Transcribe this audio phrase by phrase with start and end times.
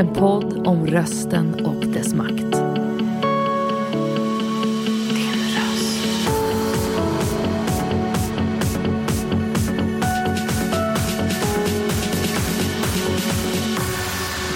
[0.00, 2.36] en podd om rösten och dess makt.
[5.10, 5.96] Din röst.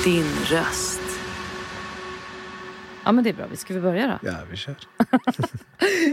[0.04, 1.00] Din röst.
[3.04, 4.28] Ja men det är bra, vi ska vi börja då?
[4.28, 4.76] Ja, vi kör.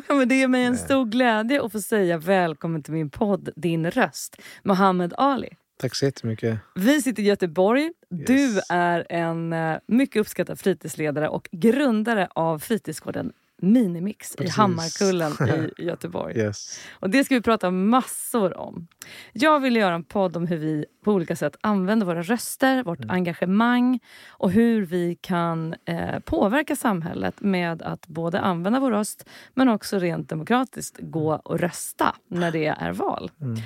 [0.08, 3.50] Ja, men det ger mig en stor glädje att få säga välkommen till min podd
[3.56, 5.50] Din röst, Mohammed Ali.
[5.82, 6.60] Tack så jättemycket.
[6.76, 7.92] Vi sitter i Göteborg.
[8.10, 8.66] Du Yes.
[8.70, 14.56] är en eh, mycket uppskattad fritidsledare och grundare av fritidsgården Minimix i Precis.
[14.58, 16.38] Hammarkullen i Göteborg.
[16.38, 16.80] Yes.
[16.92, 18.88] Och Det ska vi prata massor om.
[19.34, 23.00] Jag vill göra en podd om hur vi på olika sätt använder våra röster, vårt
[23.00, 23.10] Mm.
[23.16, 29.70] engagemang och hur vi kan eh, påverka samhället med att både använda vår röst men
[29.70, 33.32] också rent demokratiskt gå och rösta när det är val.
[33.42, 33.62] Mm.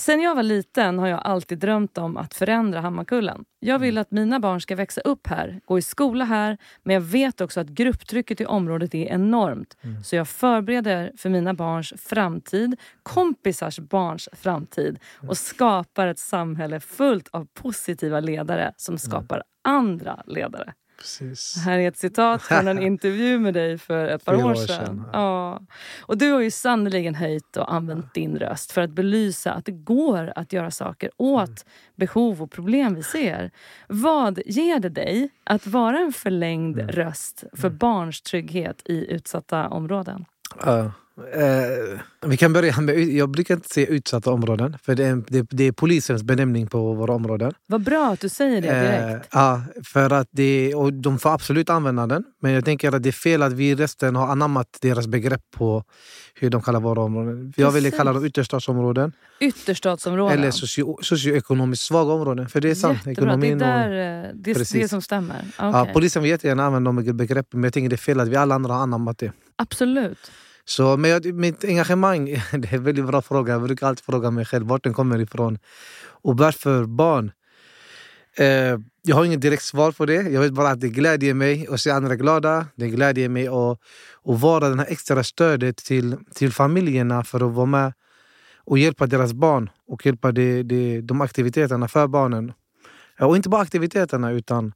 [0.00, 3.44] Sen jag var liten har jag alltid drömt om att förändra Hammarkullen.
[3.58, 4.02] Jag vill Mm.
[4.02, 7.60] att mina barn ska växa upp här, gå i skola här, men jag vet också
[7.60, 9.76] att grupptrycket i området är enormt.
[9.82, 10.04] Mm.
[10.04, 15.28] Så jag förbereder för mina barns framtid, kompisars barns framtid Mm.
[15.30, 18.98] och skapar ett samhälle fullt av positiva ledare som Mm.
[18.98, 20.72] skapar andra ledare.
[21.00, 21.56] Precis.
[21.64, 24.66] Här är ett citat från en intervju med dig för ett par år år sedan.
[24.86, 25.60] sedan, Ja.
[26.00, 29.72] Och du har ju sannerligen höjt och använt din röst för att belysa att det
[29.72, 31.56] går att göra saker åt Mm.
[31.96, 33.50] behov och problem vi ser.
[33.88, 36.88] Vad ger det dig att vara en förlängd Mm.
[36.92, 40.24] röst för barns trygghet i utsatta områden?
[40.64, 40.92] Ja.
[41.34, 45.46] Eh, vi kan börja med, jag brukar inte säga utsatta områden, för det är, det,
[45.50, 47.52] det är polisens benämning på våra områden.
[47.66, 49.24] Vad bra att du säger det direkt.
[49.34, 53.02] Eh, ja, för att det, och de får absolut använda den, men jag tänker att
[53.02, 55.84] det är fel att vi i resten har anammat deras begrepp på
[56.34, 57.52] hur de kallar våra områden.
[57.56, 57.98] Jag vill Precis.
[57.98, 60.38] kalla dem ytterstadsområden Ytterstadsområden.
[60.38, 62.48] eller socio, socioekonomiskt svaga områden.
[62.48, 63.06] För det är sant.
[63.06, 64.90] Jättebra, det är och- där, eh, det, det Precis.
[64.90, 65.44] som stämmer.
[65.58, 65.94] ja, Okej.
[65.94, 68.54] polisen vill jättegärna använda de begreppen, men jag tänker det är fel att vi alla
[68.54, 69.32] andra har anammat det.
[69.56, 70.30] Absolut.
[70.64, 73.52] Så, men jag, mitt engagemang, det är en väldigt bra fråga.
[73.52, 75.58] Jag brukar alltid fråga mig själv vart den kommer ifrån.
[76.22, 77.32] Och varför barn?
[78.36, 80.14] Eh, jag har inget direkt svar på det.
[80.14, 82.66] Jag vet bara att det glädjer mig att se andra glada.
[82.74, 83.78] Det glädjer mig att,
[84.24, 87.92] att vara det här extra stödet till, till familjerna för att vara med
[88.64, 92.52] och hjälpa deras barn och hjälpa de, de, de aktiviteterna för barnen.
[93.20, 94.72] Och inte bara aktiviteterna utan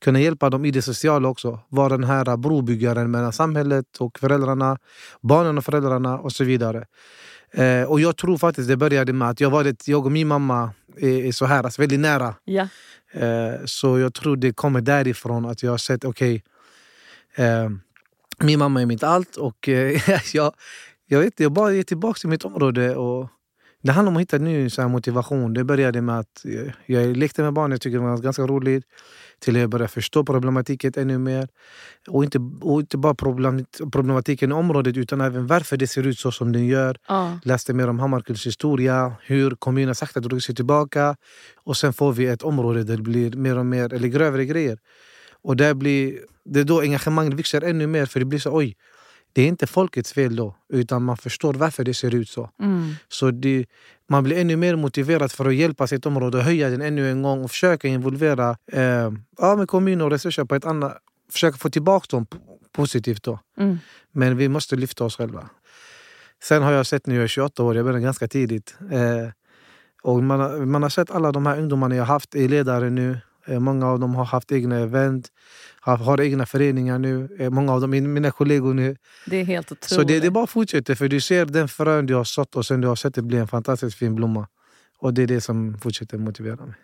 [0.00, 1.60] kunna hjälpa dem i det sociala också.
[1.68, 4.78] Vara den här brobyggaren mellan samhället och föräldrarna,
[5.20, 6.86] barnen och föräldrarna och så vidare.
[7.50, 10.28] Eh, och jag tror faktiskt det började med att jag, var det, jag och min
[10.28, 12.34] mamma är, är så här, alltså väldigt nära.
[12.44, 12.68] Ja.
[13.12, 16.42] Eh, så jag tror det kommer därifrån att jag har sett, okej,
[17.36, 17.68] eh,
[18.40, 20.00] min mamma är mitt allt och eh,
[20.34, 20.52] jag,
[21.06, 22.96] jag, vet, jag bara ger tillbaka till mitt område.
[22.96, 23.28] Och
[23.82, 25.54] det handlar om att hitta ny så här, motivation.
[25.54, 28.84] Det började med att jag, jag lekte med barn, jag tyckte det var ganska roligt.
[29.38, 31.48] Till att jag började förstå problematiken ännu mer.
[32.08, 36.18] Och inte, och inte bara problem, problematiken i området utan även varför det ser ut
[36.18, 36.96] så som det gör.
[37.08, 37.38] Ja.
[37.44, 41.16] Läste mer om Hammarkulls historia, hur kommunen sakta drog sig tillbaka.
[41.56, 44.78] Och sen får vi ett område där det blir mer och mer, eller grövre grejer.
[45.42, 48.76] Och där blir, det är då engagemanget växer ännu mer för det blir så oj,
[49.32, 50.54] det är inte folkets fel då.
[50.68, 52.50] Utan man förstår varför det ser ut så.
[52.60, 52.94] Mm.
[53.08, 53.66] Så det,
[54.08, 57.22] man blir ännu mer motiverad för att hjälpa sitt område och höja den ännu en
[57.22, 60.98] gång och försöka involvera eh, ja, med kommuner och resurser på ett annat...
[61.30, 62.26] Försöka få tillbaka dem
[62.72, 63.38] positivt då.
[63.58, 63.78] Mm.
[64.12, 65.48] Men vi måste lyfta oss själva.
[66.42, 68.76] Sen har jag sett nu, jag är 28 år, jag började ganska tidigt.
[68.90, 69.30] Eh,
[70.02, 73.18] och man, har, man har sett alla de här ungdomarna jag haft är ledare nu.
[73.48, 75.28] Eh, många av dem har haft egna event,
[75.80, 77.28] har, har egna föreningar nu.
[77.38, 78.96] Eh, många av dem är mina kollegor nu.
[79.26, 79.84] Det är helt otroligt.
[79.84, 82.80] Så det, det bara fortsätter, för du ser den frön du har sått och sen
[82.80, 84.46] du har sett det bli en fantastiskt fin blomma.
[85.00, 86.74] Och det är det som fortsätter motivera mig.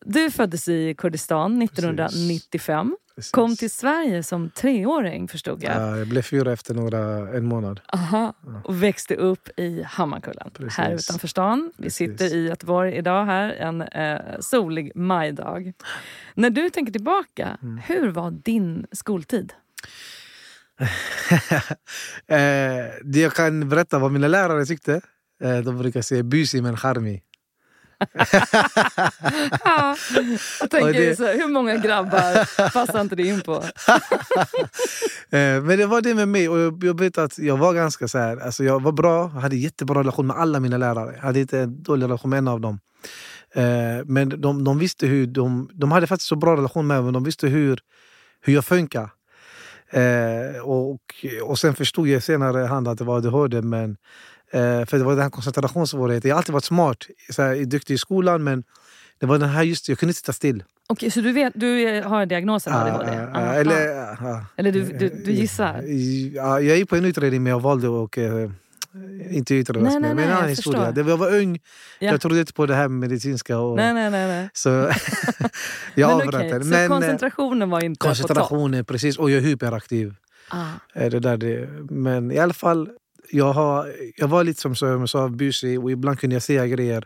[0.00, 2.96] Du föddes i Kurdistan 1995.
[3.16, 3.32] Precis.
[3.32, 5.76] Kom till Sverige som treåring förstod jag.
[5.76, 6.98] Ja, jag blev fyra efter några,
[7.36, 7.80] en månad.
[7.92, 8.34] Aha.
[8.64, 10.78] Och växte upp i Hammarkullen, Precis.
[10.78, 11.72] här utanför stan.
[11.76, 11.96] Vi Precis.
[11.96, 15.72] sitter i Göteborg idag här, en eh, solig majdag.
[16.34, 17.78] När du tänker tillbaka, Mm.
[17.78, 19.52] hur var din skoltid?
[22.26, 22.38] eh,
[23.22, 25.00] jag kan berätta vad mina lärare tyckte.
[25.42, 27.22] Eh, de brukar säga busig men charmig.
[29.64, 29.96] ja,
[30.60, 33.64] jag tänker det- så här, hur många grabbar passar inte det in på?
[35.30, 36.48] Eh, Men det var det med mig.
[36.48, 39.40] Och jag, jag vet att jag var ganska så här, alltså jag var bra, jag
[39.40, 41.12] hade jättebra relation med alla mina lärare.
[41.14, 42.80] Jag hade inte en dålig relation med en av dem.
[43.54, 47.04] Eh, Men de, de visste hur, de, de hade faktiskt så bra relation med mig,
[47.04, 47.78] men de visste hur,
[48.40, 49.10] hur jag funkar.
[49.90, 51.00] Eh, och,
[51.42, 53.62] och sen förstod jag senare hand att det var ADHD.
[53.62, 53.96] Men,
[54.86, 56.28] för det var den här koncentrationssvårigheten.
[56.28, 58.64] Jag har alltid varit smart, så här, duktig i skolan men
[59.20, 60.64] det var den här just, jag kunde inte sitta still.
[60.88, 63.10] Okej, så du, vet, du har diagnosen ADHD?
[63.10, 63.52] Ah, ah, Aha.
[63.54, 65.82] eller, ah, Eller du, du, du gissar?
[66.34, 68.50] Ja, jag är på en utredning men jag valde att uh,
[69.30, 70.14] inte Nej, mig.
[70.14, 70.92] Men en annan jag historia.
[70.92, 71.58] Det- Jag var ung,
[71.98, 72.10] Ja.
[72.10, 73.58] jag trodde inte på det här med medicinska.
[73.58, 74.28] Och, Nej, nej, nej.
[74.28, 74.48] nej.
[74.52, 74.68] Så
[75.94, 78.08] jag men så Men eh, koncentrationen var inte på topp?
[78.18, 79.18] koncentrationen, precis.
[79.18, 80.14] Och jag är hyperaktiv.
[80.48, 80.64] Ah.
[80.94, 81.68] Eh, Det där det.
[81.90, 82.88] Men i alla fall,
[83.30, 87.04] jag, har, jag var lite som jag sa, busig och ibland kunde jag säga grejer.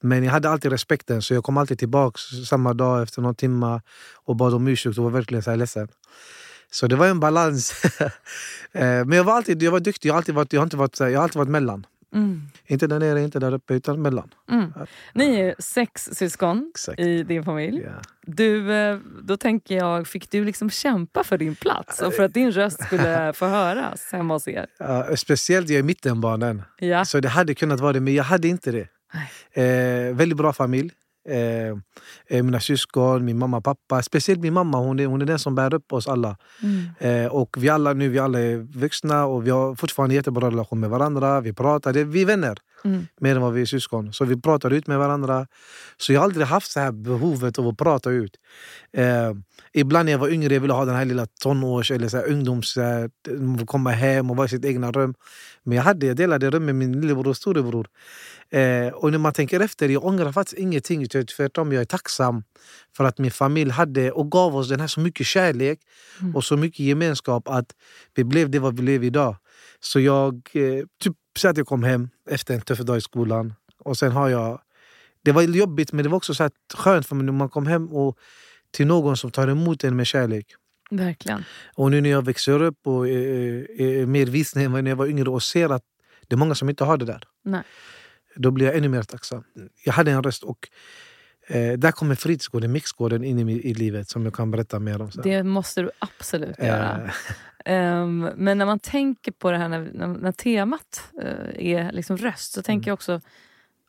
[0.00, 3.80] Men jag hade alltid respekten så jag kom alltid tillbaka samma dag efter någon timme
[4.24, 5.88] och bad om ursäkt och var verkligen så här ledsen.
[6.70, 7.82] Så det var en balans.
[8.72, 10.76] Eh, men jag var alltid jag var duktig, jag har alltid varit, jag har inte
[10.76, 11.86] varit, jag har alltid varit mellan.
[12.16, 12.42] Mm.
[12.66, 14.34] Inte där nere, inte där uppe, utan mellan.
[14.50, 14.72] Mm.
[15.14, 17.00] Ni är sex syskon Exakt.
[17.00, 17.82] i din familj.
[17.84, 17.90] Ja.
[18.26, 22.34] Du, eh, då tänker jag, fick du liksom kämpa för din plats och för att
[22.34, 24.66] din röst skulle få höras hemma hos er?
[24.78, 26.62] Ja, speciellt jag är mittenbarnen.
[26.78, 27.04] Ja.
[27.04, 28.88] Så det hade kunnat vara det, men jag hade inte det.
[29.62, 30.90] Eh, väldigt bra familj.
[31.28, 31.68] Eh,
[32.26, 34.02] eh, mina syskon, min mamma och pappa.
[34.02, 36.36] Speciellt min mamma, hon är, hon är den som bär upp oss alla.
[36.62, 37.24] Mm.
[37.24, 40.80] Eh, och vi alla nu vi alla är vuxna och vi har fortfarande jättebra relation
[40.80, 41.40] med varandra.
[41.40, 43.06] Vi pratar, det, vi är vänner Mm.
[43.20, 44.12] mer än vad vi är syskon.
[44.12, 45.46] Så vi pratar ut med varandra.
[45.96, 48.36] Så jag har aldrig haft så här behovet av att prata ut.
[48.92, 49.32] Eh,
[49.72, 52.28] ibland när jag var yngre jag ville ha den här lilla tonårs eller så här
[52.28, 52.72] ungdoms...
[52.72, 53.10] Så här,
[53.66, 55.14] komma hem och vara i sitt egna rum.
[55.62, 57.86] Men jag, hade, jag delade rum med min lillebror och storebror.
[58.50, 61.06] Eh, och när man tänker efter, jag ångrar faktiskt ingenting.
[61.08, 62.42] Tvärtom, jag är tacksam
[62.96, 65.78] för att min familj hade och gav oss den här så mycket kärlek
[66.20, 66.36] Mm.
[66.36, 67.66] och så mycket gemenskap att
[68.14, 69.36] vi blev det vad vi lever idag.
[69.80, 73.54] Så jag eh, typ så att jag kom hem efter en tuff dag i skolan
[73.78, 74.60] och sen har jag...
[75.22, 77.88] Det var jobbigt men det var också så här skönt för när man kom hem
[77.88, 78.18] och
[78.70, 80.46] till någon som tar emot en med kärlek.
[80.90, 81.44] Verkligen.
[81.74, 85.06] Och nu när jag växer upp och är, är mer vis än när jag var
[85.06, 85.82] yngre och ser att
[86.28, 87.22] det är många som inte har det där.
[87.44, 87.62] Nej.
[88.36, 89.44] Då blir jag ännu mer tacksam.
[89.84, 90.68] Jag hade en röst och
[91.46, 95.10] eh, där kommer fritidsgården, mixgården in i, i livet som jag kan berätta mer om.
[95.10, 95.22] sen.
[95.22, 97.10] Det måste du absolut göra.
[97.64, 102.16] Ehm, men när man tänker på det här när, när, när temat eh, är liksom
[102.16, 102.64] röst så Mm.
[102.64, 103.20] tänker jag också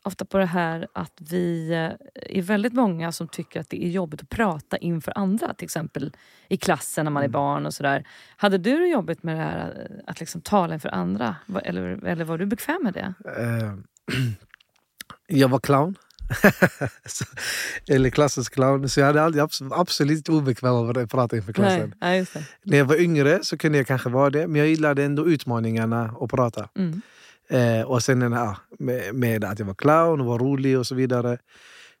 [0.02, 3.88] ofta på det här att vi eh, är väldigt många som tycker att det är
[3.88, 5.54] jobbigt att prata inför andra.
[5.54, 6.12] Till exempel
[6.48, 7.30] i klassen när man Mm.
[7.30, 8.06] är barn och sådär.
[8.36, 11.36] Hade du det jobbigt med det här att liksom tala inför andra?
[11.64, 13.14] Eller, eller var du bekväm med det?
[13.36, 13.74] Eh,
[15.26, 15.94] jag var clown.
[17.88, 18.88] Eller klassens clown.
[18.88, 21.94] Så jag hade aldrig abs- absolut inte obekväm av att prata inför klassen.
[22.00, 22.44] Nej, det.
[22.62, 24.46] När jag var yngre så kunde jag kanske vara det.
[24.46, 26.68] Men jag gillade ändå utmaningarna att prata.
[26.78, 27.00] Mm.
[27.50, 30.94] Eh, och sen här, med, med att jag var clown och var rolig och så
[30.94, 31.38] vidare.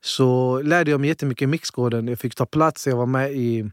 [0.00, 2.08] Så lärde jag mig jättemycket i mixgården.
[2.08, 2.86] Jag fick ta plats.
[2.86, 3.70] Jag var med i,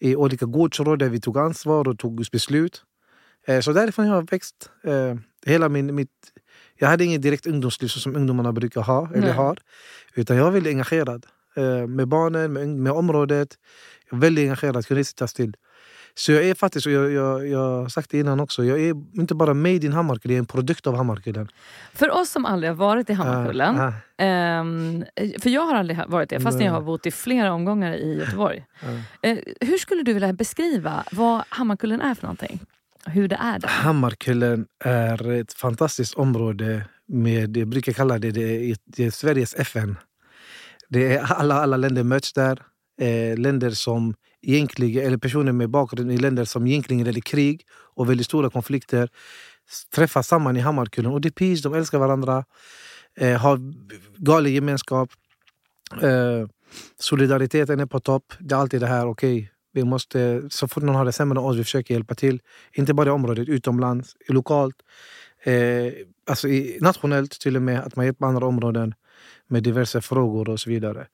[0.00, 2.82] i olika gårdsråd där vi tog ansvar och tog beslut.
[3.46, 4.70] Eh, så därifrån har jag växt.
[4.84, 5.14] Eh,
[5.46, 6.10] hela min, mitt,
[6.78, 9.08] jag hade ingen direkt ungdomsliv som ungdomarna brukar ha.
[9.10, 9.32] Eller Nej.
[9.32, 9.58] har
[10.14, 11.26] utan jag var väldigt engagerad.
[11.56, 13.58] Eh, med barnen, med, med området.
[14.10, 15.56] Jag var väldigt engagerad, kunde inte sitta still.
[16.16, 19.34] Så jag är faktiskt, och jag, jag, jag sagt det innan också, jag är inte
[19.34, 21.48] bara made in Hammarkullen, jag är en produkt av Hammarkullen.
[21.92, 23.80] För oss som aldrig har varit i Hammarkullen.
[23.80, 25.04] Ah, Ehm,
[25.42, 28.64] för jag har aldrig varit det, fast jag har bott i flera omgångar i Göteborg.
[29.22, 32.60] Eh, hur skulle du vilja beskriva vad Hammarkullen är för någonting?
[33.06, 33.68] Hur det är där?
[33.68, 39.96] Hammarkullen är ett fantastiskt område med, jag brukar kalla det, det, det Sveriges FN.
[40.88, 42.62] Det är alla, alla länder möts där.
[43.00, 47.66] Eh, länder som egentligen, eller personer med bakgrund i länder som egentligen är i krig
[47.94, 49.08] och väldigt stora konflikter
[49.94, 51.12] träffas samman i Hammarkullen.
[51.12, 52.44] Och det är peace, de älskar varandra,
[53.16, 53.58] eh, har
[54.16, 55.10] galen gemenskap.
[56.02, 56.48] Eh,
[56.98, 58.32] solidariteten är på topp.
[58.38, 61.44] Det är alltid det här, okej, vi måste, så fort någon har det sämre än
[61.44, 62.40] oss, vi försöker hjälpa till.
[62.72, 64.76] Inte bara i området, utomlands, lokalt.
[65.44, 65.92] Eh,
[66.30, 68.94] alltså i, nationellt till och med, att man hjälper andra områden
[69.48, 71.06] med diverse frågor och så vidare.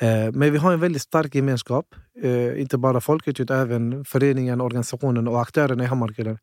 [0.00, 1.86] Eh, men vi har en väldigt stark gemenskap.
[2.22, 6.38] Eh, inte bara folket utan även föreningen, organisationen och aktörerna i Hammarkullen.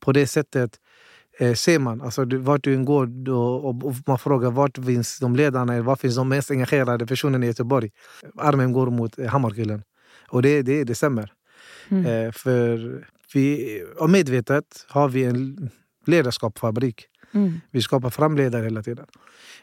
[0.00, 0.70] På det sättet
[1.38, 4.78] eh, ser man, alltså du- vart du än går då, och, och man frågar vart
[4.84, 7.90] finns de ledarna, var finns de mest engagerade personerna i Göteborg?
[8.38, 9.82] Armen går mot eh, Hammarkullen.
[10.30, 11.32] Och det, det, det stämmer.
[11.88, 12.06] Mm.
[12.06, 15.70] Eh, för vi, och medvetet har vi en
[16.06, 17.06] ledarskapsfabrik.
[17.32, 17.60] Mm.
[17.70, 19.06] Vi skapar framledare hela tiden.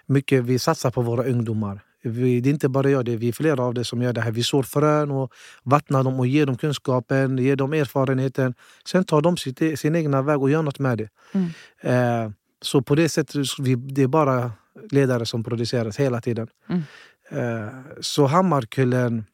[0.06, 1.80] Mycket, vi satsar på våra ungdomar.
[2.04, 4.22] Vi, det är inte bara jag, det är vi flera av det som gör det
[4.22, 4.32] här.
[4.32, 5.34] Vi sår frön och
[5.64, 8.54] vattnar dem och ger dem kunskapen, ger dem erfarenheten.
[8.86, 11.10] Sen tar de sitt, sin egna väg och gör något med det.
[11.32, 11.48] Mm.
[11.82, 12.32] Eh,
[12.62, 14.52] så på det sättet, vi, det är bara
[14.92, 16.48] ledare som produceras hela tiden.
[16.70, 16.84] Mm.
[17.32, 19.26] Eh, så Hammarkullen,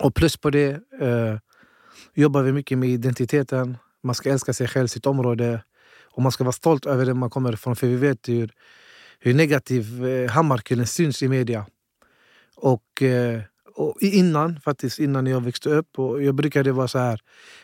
[0.00, 1.36] och plus på det eh,
[2.14, 3.76] jobbar vi mycket med identiteten.
[4.02, 5.62] Man ska älska sig själv, sitt område.
[6.12, 7.76] Och man ska vara stolt över det man kommer ifrån.
[7.76, 8.52] För vi vet hur,
[9.18, 11.66] hur negativ eh, Hammarkullen syns i media.
[12.56, 13.40] Och, eh,
[13.74, 17.20] och innan, faktiskt innan jag växte upp, och jag brukade vara så här,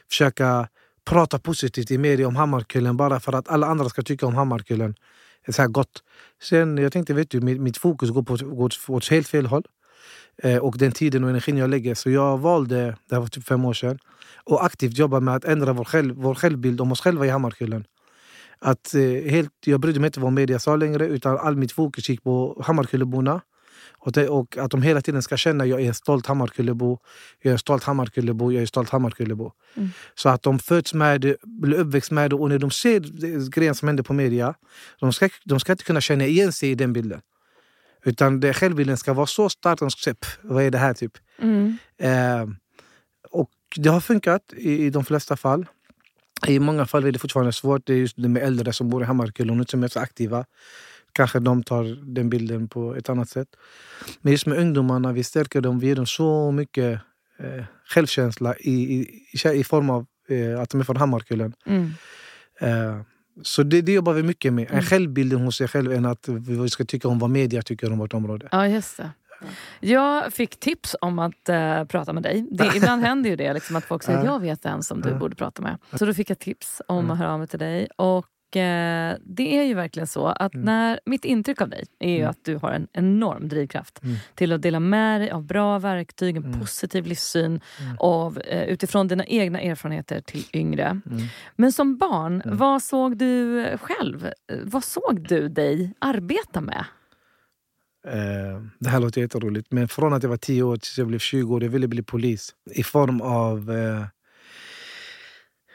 [0.08, 0.68] försöka
[1.04, 4.94] prata positivt i media om Hammarkullen bara för att alla andra ska tycka om Hammarkullen.
[5.48, 6.02] Så här gott.
[6.42, 9.62] Sen jag tänkte, vet du, mitt, mitt fokus går, på, går åt helt fel håll.
[10.42, 11.94] Eh, och den tiden och energin jag lägger.
[11.94, 13.98] Så jag valde, det här var typ fem år sedan,
[14.46, 17.84] att aktivt jobba med att ändra vår, själv, vår självbild om oss själva i Hammarkullen.
[18.58, 22.08] Att, eh, helt, jag brydde mig inte vad media sa längre utan all mitt fokus
[22.08, 23.40] gick på Hammarkulleborna.
[23.98, 26.98] Och, det, och att de hela tiden ska känna att jag är en stolt Hammarkullebo.
[27.42, 29.52] Jag är en stolt Hammarkullebo, jag är en stolt Hammarkullebo.
[29.76, 29.88] Mm.
[30.14, 33.74] Så att de föds med det, blir uppväxt med det och när de ser grejen
[33.74, 34.54] som händer på media,
[35.00, 37.20] de ska, de ska inte kunna känna igen sig i den bilden.
[38.06, 40.94] Utan det, självbilden ska vara så stark att de ska säga vad är det här
[40.94, 41.12] typ?
[41.38, 41.76] Mm.
[41.98, 42.46] Eh,
[43.30, 45.66] och det har funkat i, i de flesta fall.
[46.46, 47.86] I många fall är det fortfarande svårt.
[47.86, 50.44] Det är just det med äldre som bor i Hammarkullen och som är så aktiva.
[51.12, 53.48] Kanske de tar den bilden på ett annat sätt.
[54.20, 55.78] Men just med ungdomarna, vi stärker dem.
[55.78, 57.00] Vi ger dem så mycket
[57.38, 61.52] eh, självkänsla i, i, i form av eh, att de är från Hammarkullen.
[61.66, 61.90] Mm.
[63.42, 64.64] Så det, det jobbar vi mycket med.
[64.66, 64.84] En Mm.
[64.84, 68.14] självbilden hos sig själv än att vi ska tycka om vad media tycker om vårt
[68.14, 68.48] område.
[68.52, 69.10] Ja, just det.
[69.80, 72.46] Jag fick tips om att eh, prata med dig.
[72.50, 74.24] Det, ibland händer ju det, liksom, att folk säger Ja.
[74.24, 75.78] jag vet en som du borde prata med.
[75.94, 77.10] Så då fick jag tips om Mm.
[77.10, 77.88] att höra av mig till dig.
[77.96, 80.64] Och Det är ju verkligen så att Mm.
[80.64, 82.30] när, mitt intryck av dig är ju Mm.
[82.30, 84.16] att du har en enorm drivkraft Mm.
[84.34, 86.60] till att dela med dig av bra verktyg, en Mm.
[86.60, 87.96] positiv livssyn Mm.
[88.00, 90.84] av, eh, utifrån dina egna erfarenheter till yngre.
[90.84, 91.22] Mm.
[91.56, 94.26] Men som barn, vad såg du själv?
[94.26, 96.84] Eh, Vad såg du dig arbeta med?
[98.08, 101.18] Eh, det här låter jätteroligt, men från att jag var 10 år tills jag blev
[101.18, 102.54] 20 år, jag ville bli polis.
[102.70, 103.70] I form av...
[103.70, 104.04] Eh,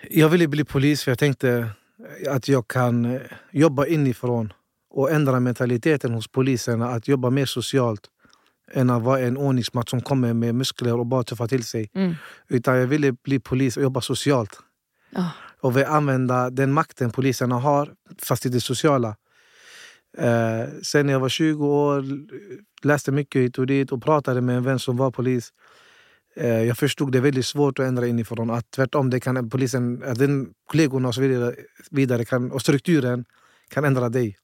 [0.10, 1.68] jag ville bli polis för jag tänkte
[2.29, 4.53] att jag kan eh, jobba inifrån
[4.89, 8.10] och ändra mentaliteten hos poliserna att jobba mer socialt
[8.74, 11.89] än att vara en ordningsmakt som kommer med muskler och bara tuffar till sig.
[11.93, 12.15] Mm.
[12.48, 14.60] Utan jag ville bli polis och jobba socialt.
[15.15, 15.29] Ah.
[15.62, 19.15] Och vill använda den makten poliserna har, fast i det sociala.
[20.17, 22.05] Eh, sen när jag var 20 år
[22.86, 25.53] läste mycket hit och dit och pratade med en vän som var polis.
[26.35, 28.50] Eh, jag förstod det är väldigt svårt att ändra inifrån.
[28.50, 31.55] Att tvärtom, det kan polisen, eh, att den, kollegorna och så vidare,
[31.91, 33.25] vidare kan, och strukturen
[33.69, 34.38] kan ändra dig.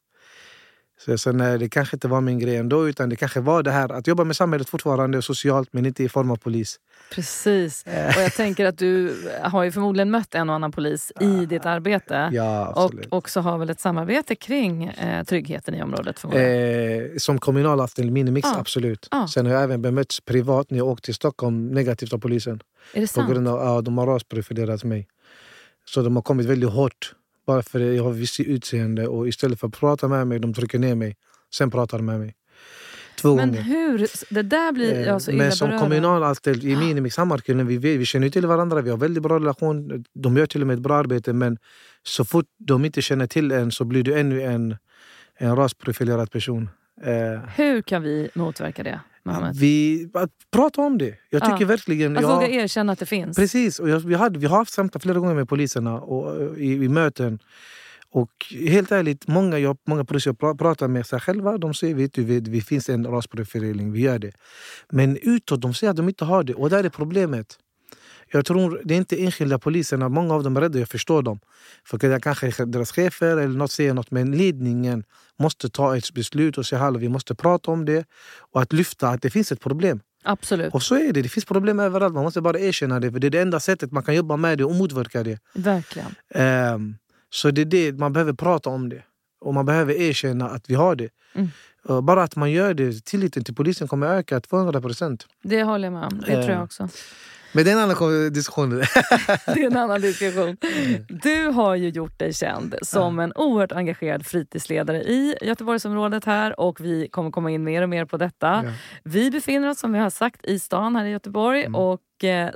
[0.99, 2.87] Så jag sa nej, det kanske inte var min grej ändå.
[2.89, 6.09] Utan det kanske var det här att jobba med samhället fortfarande socialt men inte i
[6.09, 6.79] form av polis.
[7.11, 7.83] Precis.
[7.87, 8.07] Eh.
[8.17, 11.65] Och jag tänker att du har ju förmodligen mött en och annan polis i ditt
[11.65, 12.29] arbete.
[12.33, 13.07] Ja, och absolut.
[13.11, 17.11] också har väl ett samarbete kring eh, tryggheten i området förmodligen.
[17.11, 18.59] Eh, som kommunalanställd minimix, Ja.
[18.59, 19.07] absolut.
[19.11, 19.27] Ja.
[19.27, 22.59] Sen har jag även bemötts privat när jag åkte till Stockholm negativt av polisen.
[22.93, 23.31] är det På sant?
[23.31, 25.07] grund av att de har rasprofilerat mig.
[25.85, 27.13] Så de har kommit väldigt hårt.
[27.47, 29.07] Bara för att jag har visst utseende.
[29.07, 31.15] Och istället för att prata med mig, de trycker ner mig.
[31.55, 32.35] Sen pratar de med mig.
[33.21, 33.61] Två Men gånger.
[33.61, 34.07] hur...
[34.33, 35.83] Det där blir Eh, jag så illa Men som berörd av.
[35.83, 38.81] kommunalanställd i Minimix Hammarkullen, vi, vi känner till varandra.
[38.81, 40.03] Vi har väldigt bra relation.
[40.13, 41.33] De gör till och med ett bra arbete.
[41.33, 41.57] Men
[42.03, 44.75] så fort de inte känner till en så blir du ännu en,
[45.37, 46.69] en rasprofilerad person.
[47.03, 49.55] Eh, Hur kan vi motverka det, Mohammed?
[49.55, 51.15] vi, att prata om det.
[51.29, 51.45] Jag Ja.
[51.51, 52.17] tycker verkligen...
[52.17, 53.37] Att ja, våga erkänna att det finns.
[53.37, 53.79] Precis.
[53.79, 56.73] Och jag, vi, hade, vi har haft samtal flera gånger med poliserna och, eh, i,
[56.73, 57.39] i möten.
[58.09, 58.31] Och
[58.67, 62.13] helt ärligt, många, jag, många poliser jag pra- pratar med sig själva, de säger vet
[62.13, 64.31] du, vi, vi finns en rasprofilering, vi gör det.
[64.89, 66.53] Men utåt, de säger att de inte har det.
[66.53, 67.57] Och där är problemet.
[68.31, 71.39] Jag tror det är inte enskilda poliserna, många av dem är rädda, jag förstår dem.
[71.85, 75.03] För det kanske deras chefer eller något säger något, men ledningen
[75.39, 78.05] måste ta ett beslut och säga hallå, vi måste prata om det.
[78.51, 79.99] Och att lyfta att det finns ett problem.
[80.23, 80.73] Absolut.
[80.73, 83.11] Och så är det, det finns problem överallt, man måste bara erkänna det.
[83.11, 85.39] För det är det enda sättet man kan jobba med det och motverka det.
[85.53, 86.15] Verkligen.
[86.29, 86.95] Ehm,
[87.29, 89.03] så det är det, man behöver prata om det.
[89.39, 91.09] Och man behöver erkänna att vi har det.
[91.33, 92.05] Mm.
[92.05, 95.27] Bara att man gör det, tilliten till polisen kommer öka 200 procent.
[95.43, 96.19] Det håller jag med om.
[96.19, 96.63] Det tror jag Eh.
[96.63, 96.89] också.
[97.51, 98.69] Men det är en annan diskussion.
[99.45, 100.57] Det är en annan diskussion.
[101.09, 106.79] Du har ju gjort dig känd som en oerhört engagerad fritidsledare i Göteborgsområdet här och
[106.81, 108.61] vi kommer komma in mer och mer på detta.
[108.65, 108.71] Ja.
[109.03, 111.75] Vi befinner oss som vi har sagt i stan här i Göteborg Mm.
[111.75, 111.99] och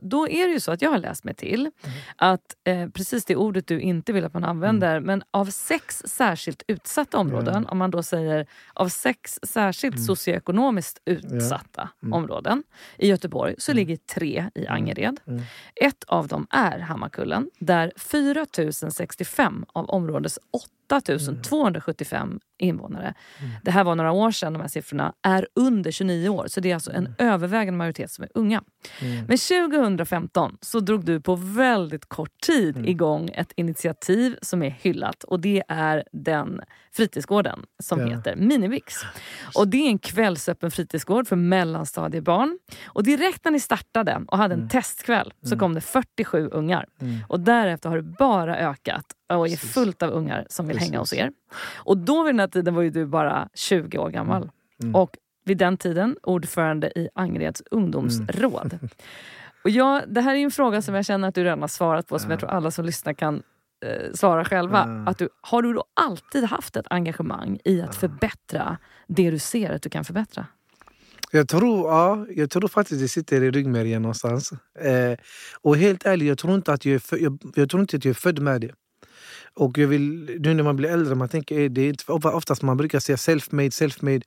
[0.01, 1.96] då är det ju så att jag har läst mig till Mm.
[2.15, 5.03] att eh, precis det ordet du inte vill att man använder, Mm.
[5.03, 10.06] men av sex särskilt utsatta områden, om man då säger av sex särskilt Mm.
[10.06, 12.63] socioekonomiskt utsatta områden
[12.98, 15.20] i Göteborg så ligger tre i Angered.
[15.27, 15.41] Mm.
[15.75, 18.46] Ett av dem är Hammarkullen där 4
[18.91, 20.68] 065 av områdets 8
[21.00, 23.13] 275 invånare,
[23.63, 26.48] det här var några år sedan de här siffrorna, är under 29 år.
[26.48, 28.63] Så det är alltså en övervägande majoritet som är unga.
[29.27, 35.24] Men 2015 så drog du på väldigt kort tid igång ett initiativ som är hyllat
[35.24, 36.62] och det är den
[36.93, 38.05] fritidsgården som Ja.
[38.07, 38.95] heter Minimix.
[39.55, 42.60] Och det är en kvällsöppen fritidsgård för mellanstadiebarn.
[42.86, 46.86] Och direkt när ni startade och hade en testkväll så kom det 47 ungar.
[47.27, 49.05] Och därefter har det bara ökat
[49.38, 51.31] och är fullt av ungar som vill hänga hos er.
[51.75, 54.51] Och då vid den här tiden var ju du bara 20 år gammal.
[54.93, 58.79] Och vid den tiden ordförande i Angereds ungdomsråd.
[59.63, 62.07] Och jag, det här är en fråga som jag känner att du redan har svarat
[62.07, 63.43] på, som jag tror alla som lyssnar kan
[63.85, 65.05] eh, svara själva.
[65.07, 69.71] Att du, har du då alltid haft ett engagemang i att förbättra det du ser
[69.71, 70.45] att du kan förbättra?
[71.31, 74.51] Jag tror, ja, jag tror faktiskt det sitter i ryggmärgen någonstans.
[74.79, 75.17] Eh,
[75.61, 78.09] och helt ärligt, jag tror, inte att jag, är jag, jag tror inte att jag
[78.09, 78.71] är född med det.
[79.55, 82.62] Och jag vill, nu när man blir äldre, man tänker, eh, det är inte, oftast
[82.62, 84.24] man brukar säga self-made, self-made.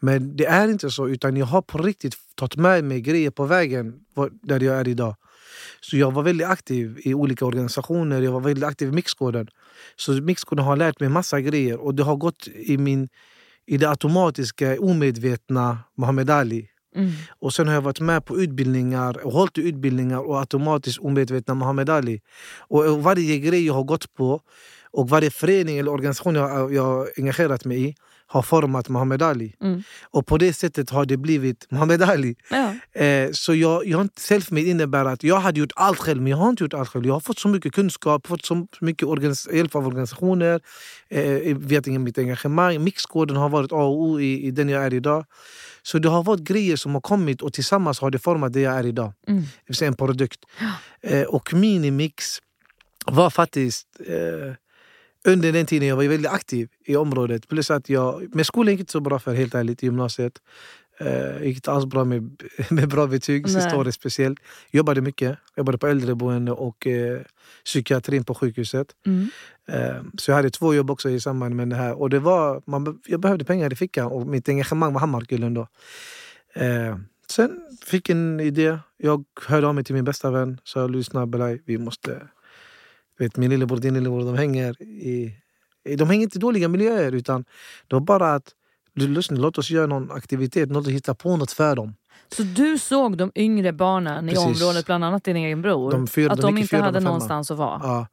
[0.00, 3.44] Men det är inte så, utan jag har på riktigt tagit med mig grejer på
[3.44, 3.94] vägen
[4.42, 5.16] där jag är idag.
[5.80, 9.48] Så jag var väldigt aktiv i olika organisationer, jag var väldigt aktiv i Mixkoden.
[9.96, 13.08] Så Mixkoden har lärt mig massa grejer och det har gått i, min,
[13.66, 16.68] i det automatiska, omedvetna Mohammed Ali.
[16.96, 17.12] Mm.
[17.40, 21.90] Och sen har jag varit med på utbildningar och hållit utbildningar och automatiskt omedvetna Muhammad
[21.90, 22.20] Ali.
[22.58, 24.40] Och, varje grej jag har gått på
[24.90, 27.94] och varje förening eller organisation jag, jag har engagerat mig i
[28.28, 29.54] har format Muhammad Ali.
[29.60, 29.82] Mm.
[30.10, 32.36] Och på det sättet har det blivit Muhammad Ali.
[32.50, 33.00] Ja.
[33.02, 36.48] Eh, så jag, jag self-made innebär att jag hade gjort allt själv, men jag har
[36.48, 37.06] inte gjort allt själv.
[37.06, 39.08] Jag har fått så mycket kunskap, fått så mycket
[39.52, 40.60] hjälp av organisationer,
[41.08, 42.84] eh, vet inte, mitt engagemang.
[42.84, 45.24] Mixkoden har varit A och O i, i den jag är idag.
[45.86, 48.74] Så det har varit grejer som har kommit och tillsammans har det format det jag
[48.74, 49.12] är idag.
[49.28, 49.40] Mm.
[49.42, 50.40] Det vill säga en produkt.
[51.00, 52.24] Eh, och Minimix
[53.06, 54.54] var faktiskt eh,
[55.24, 57.48] under den tiden jag var väldigt aktiv i området.
[57.48, 60.32] Plus att jag, men skolan gick inte så bra för helt ärligt i gymnasiet.
[61.00, 64.38] Eh, gick inte alls bra med, med bra betyg, sista året speciellt.
[64.70, 65.38] Jobbade mycket.
[65.56, 67.20] Jobbade på äldreboende och eh,
[67.64, 68.86] psykiatrin på sjukhuset.
[69.06, 69.28] Mm.
[69.68, 72.00] Eh, så jag hade två jobb också i samband med det här.
[72.00, 75.68] Och det var, man, jag behövde pengar i fickan och mitt engagemang var Hammarkullen då.
[76.54, 76.96] Eh,
[77.30, 78.78] sen fick jag en idé.
[78.96, 80.60] Jag hörde av mig till min bästa vän.
[80.64, 82.22] Sa lyssna Belaj, vi måste...
[83.18, 85.34] Vet, min lillebror din lillebror de hänger i-
[85.98, 87.44] De hänger inte i dåliga miljöer utan
[87.88, 88.52] det var bara att
[88.96, 91.94] lyssna, låt oss göra någon aktivitet, låt oss hitta på något för dem.
[92.36, 94.44] Så du såg de yngre barnen Precis.
[94.44, 97.50] i området, bland annat din egen bror, De fyra- att de de inte hade någonstans
[97.50, 97.80] att vara?
[97.82, 98.06] Ja.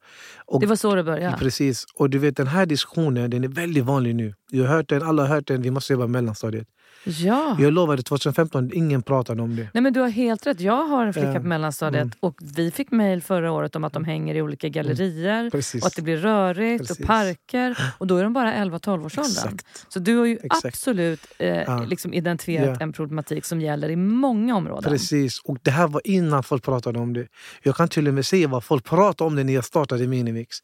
[0.46, 1.36] Och Det var så det började?
[1.36, 1.84] Precis.
[1.94, 4.34] Och du vet den här diskussionen den är väldigt vanlig nu.
[4.50, 6.68] Jag har hört den, alla har hört den, vi måste jobba mellanstadiet.
[7.04, 7.56] Ja.
[7.60, 9.68] Jag lovade 2015, ingen pratade om det.
[9.74, 10.60] Nej men Du har helt rätt.
[10.60, 12.14] Jag har en flicka på mellanstadiet Mm.
[12.20, 15.82] och vi fick mejl förra året om att de hänger i olika gallerier Precis.
[15.82, 17.06] och att det blir rörigt och Precis.
[17.06, 17.78] parker.
[17.98, 19.58] Och då är de bara 11-12 års åldern.
[19.88, 20.64] Så du har ju Exakt.
[20.64, 21.84] absolut eh, Ja.
[21.84, 22.84] liksom identifierat Ja.
[22.84, 24.90] en problematik som gäller i många områden.
[24.92, 25.40] Precis.
[25.44, 27.26] Och det här var innan folk pratade om det.
[27.62, 30.56] Jag kan till och med se vad folk pratade om det när jag startade Minimix.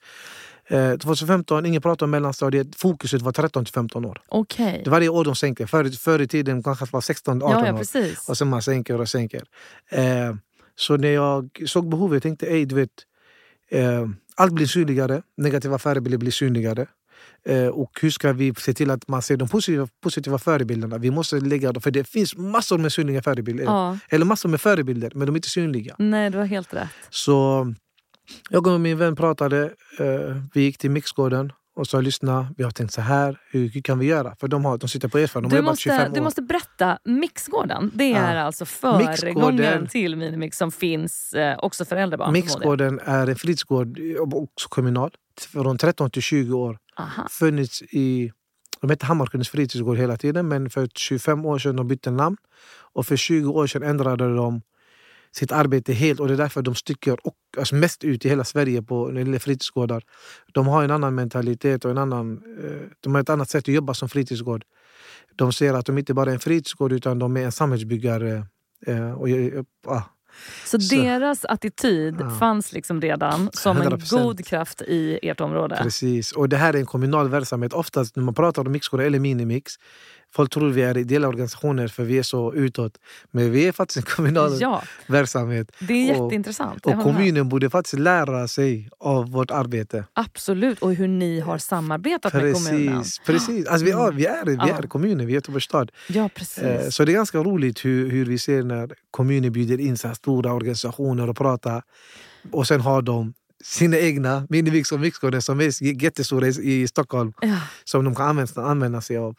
[0.70, 2.66] Eh, 2015, ingen pratade om mellanstadiet.
[2.76, 4.20] Fokuset var 13 till 15 år.
[4.28, 4.80] Okej.
[4.84, 5.66] Det varje år de sänkte.
[5.66, 7.78] Förr, förr i tiden kanske det var 16 18 Ja, ja, år.
[7.78, 8.28] precis.
[8.28, 9.42] Och sen man sänker och sänker.
[9.88, 10.34] Eh,
[10.76, 12.90] så när jag såg behovet jag tänkte jag, du vet,
[13.70, 14.06] eh,
[14.36, 15.22] allt blir synligare.
[15.36, 16.86] Negativa förebilder blir synligare.
[17.46, 20.98] Eh, och hur ska vi se till att man ser de positiva, positiva förebilderna?
[20.98, 23.64] Vi måste lägga dem, för det finns massor med synliga förebilder.
[23.64, 23.98] Ja.
[24.08, 25.94] Eller massor med förebilder, men de är inte synliga.
[25.98, 26.88] Nej, du har helt rätt.
[27.10, 27.66] Så
[28.50, 29.64] jag och min vän pratade.
[29.98, 33.40] Eh, vi gick till Mixgården och sa lyssna, vi har tänkt så här.
[33.50, 34.36] Hur, kan vi göra?
[34.40, 35.50] För de, har, de sitter på erfarenhet.
[35.50, 36.24] De har Du jobbat måste, 25 du år.
[36.24, 38.40] måste berätta, Mixgården, det är Ja.
[38.42, 38.64] alltså
[38.98, 42.32] Mixgården- till Minimix som finns eh, också för äldre barn.
[42.32, 45.10] Mixgården är en fritidsgård, eh, också kommunal,
[45.52, 46.78] från 13 till 20 år.
[46.98, 47.26] Aha.
[47.30, 48.32] Funnits i,
[48.80, 52.36] de hette Hammarkullens fritidsgård hela tiden men för 25 år sedan de bytte namn.
[52.92, 54.62] Och för 20 år sedan ändrade de
[55.36, 58.44] sitt arbete helt och det är därför de sticker och, alltså mest ut i hela
[58.44, 59.06] Sverige på
[59.40, 60.02] fritidsgårdar.
[60.52, 62.32] De har en annan mentalitet och en annan,
[62.64, 64.64] eh, de har ett annat sätt att jobba som fritidsgård.
[65.36, 68.46] De ser att de inte bara är en fritidsgård utan de är en samhällsbyggare.
[68.86, 70.02] eh, Och, eh, ah,
[70.64, 72.30] Så, Så- deras attityd Ja.
[72.30, 74.22] fanns liksom redan som en 100%.
[74.22, 75.78] god kraft i ert område?
[75.82, 76.32] Precis.
[76.32, 77.72] Och det här är en kommunal verksamhet.
[77.72, 79.72] Oftast när man pratar om mixgårdar eller minimix,
[80.34, 82.98] Folk tror vi är ideella organisationer för vi är så utåt.
[83.30, 85.72] Men vi är faktiskt en kommunal Ja, verksamhet.
[85.78, 86.86] det är Och- jätteintressant.
[86.86, 87.04] Och med.
[87.04, 90.04] kommunen borde faktiskt lära sig av vårt arbete.
[90.12, 92.98] Absolut, och hur ni har samarbetat med kommunen.
[92.98, 93.18] Precis.
[93.26, 93.66] precis.
[93.66, 94.68] Alltså vi, är, vi, är, vi Ja.
[94.78, 95.90] är kommunen, vi är Göteborgs stad.
[96.08, 96.58] Ja, precis.
[96.64, 100.14] Eh, Så det är ganska roligt hur, hur vi ser när kommuner bjuder in så
[100.14, 101.82] stora organisationer och pratar.
[102.50, 104.46] Och sen har de sina egna
[104.92, 107.56] och mixkoder som är jättestora i, i Stockholm ja.
[107.84, 109.34] som de kan använda, använda sig av.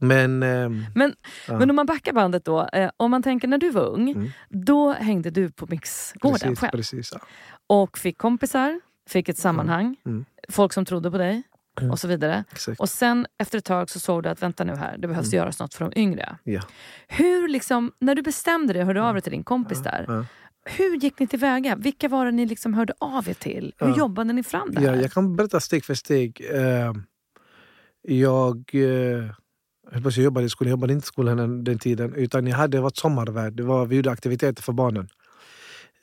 [0.00, 0.42] Men...
[0.42, 1.14] ehm, Men,
[1.48, 1.58] Ja.
[1.58, 2.68] men om man backar bandet då.
[2.72, 4.30] Eh, om man tänker när du var ung, Mm.
[4.50, 6.70] då hängde du på Mixgården precis, själv.
[6.70, 7.18] precis, ja.
[7.66, 10.24] Och fick kompisar, fick ett sammanhang, Mm.
[10.48, 11.42] folk som trodde på dig
[11.80, 11.90] Mm.
[11.90, 12.44] och så vidare.
[12.52, 12.80] Exakt.
[12.80, 15.36] Och sen efter ett tag så såg du att vänta nu här, det behövs Mm.
[15.38, 16.38] göras något för de yngre.
[16.44, 16.60] Ja.
[17.08, 20.26] Hur liksom, när du bestämde dig och hörde av dig till din kompis där,
[20.66, 21.76] hur gick ni tillväga?
[21.76, 23.72] Vilka var det ni liksom hörde av er till?
[23.78, 24.94] Hur jobbade ni fram det här?
[24.96, 26.40] Ja, jag kan berätta steg för steg.
[26.52, 26.92] Eh,
[28.02, 29.30] jag, eh,
[29.92, 32.14] jag på jag jobbade i skolan, jag jobbade inte i skolan den, den tiden.
[32.14, 33.52] Utan jag hade varit sommarvärd.
[33.52, 35.08] Det var, vi gjorde aktiviteter för barnen.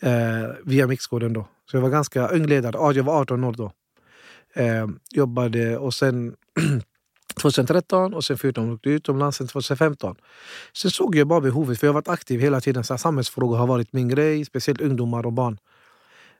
[0.01, 1.47] Eh, via Mixgården då.
[1.71, 2.75] Så jag var ganska ung ledare.
[2.75, 3.71] Ja, Jag var 18 år då.
[4.53, 6.35] Eh, jobbade och sen
[7.41, 10.15] 2013 och sen 14 åkte jag utomlands sen 2015.
[10.73, 12.83] Sen såg jag bara behovet, för jag har varit aktiv hela tiden.
[12.83, 15.57] Så samhällsfrågor har varit min grej, speciellt ungdomar och barn.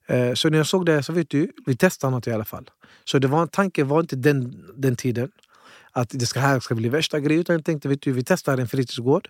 [0.07, 2.69] Eh, Så när jag såg det så vet du, vi testar något i alla fall.
[3.03, 5.31] Så det var, tanken var inte den, den tiden
[5.91, 7.41] att det ska, här ska bli värsta grejen.
[7.41, 9.29] Utan jag tänkte vet du, vi testar en fritidsgård.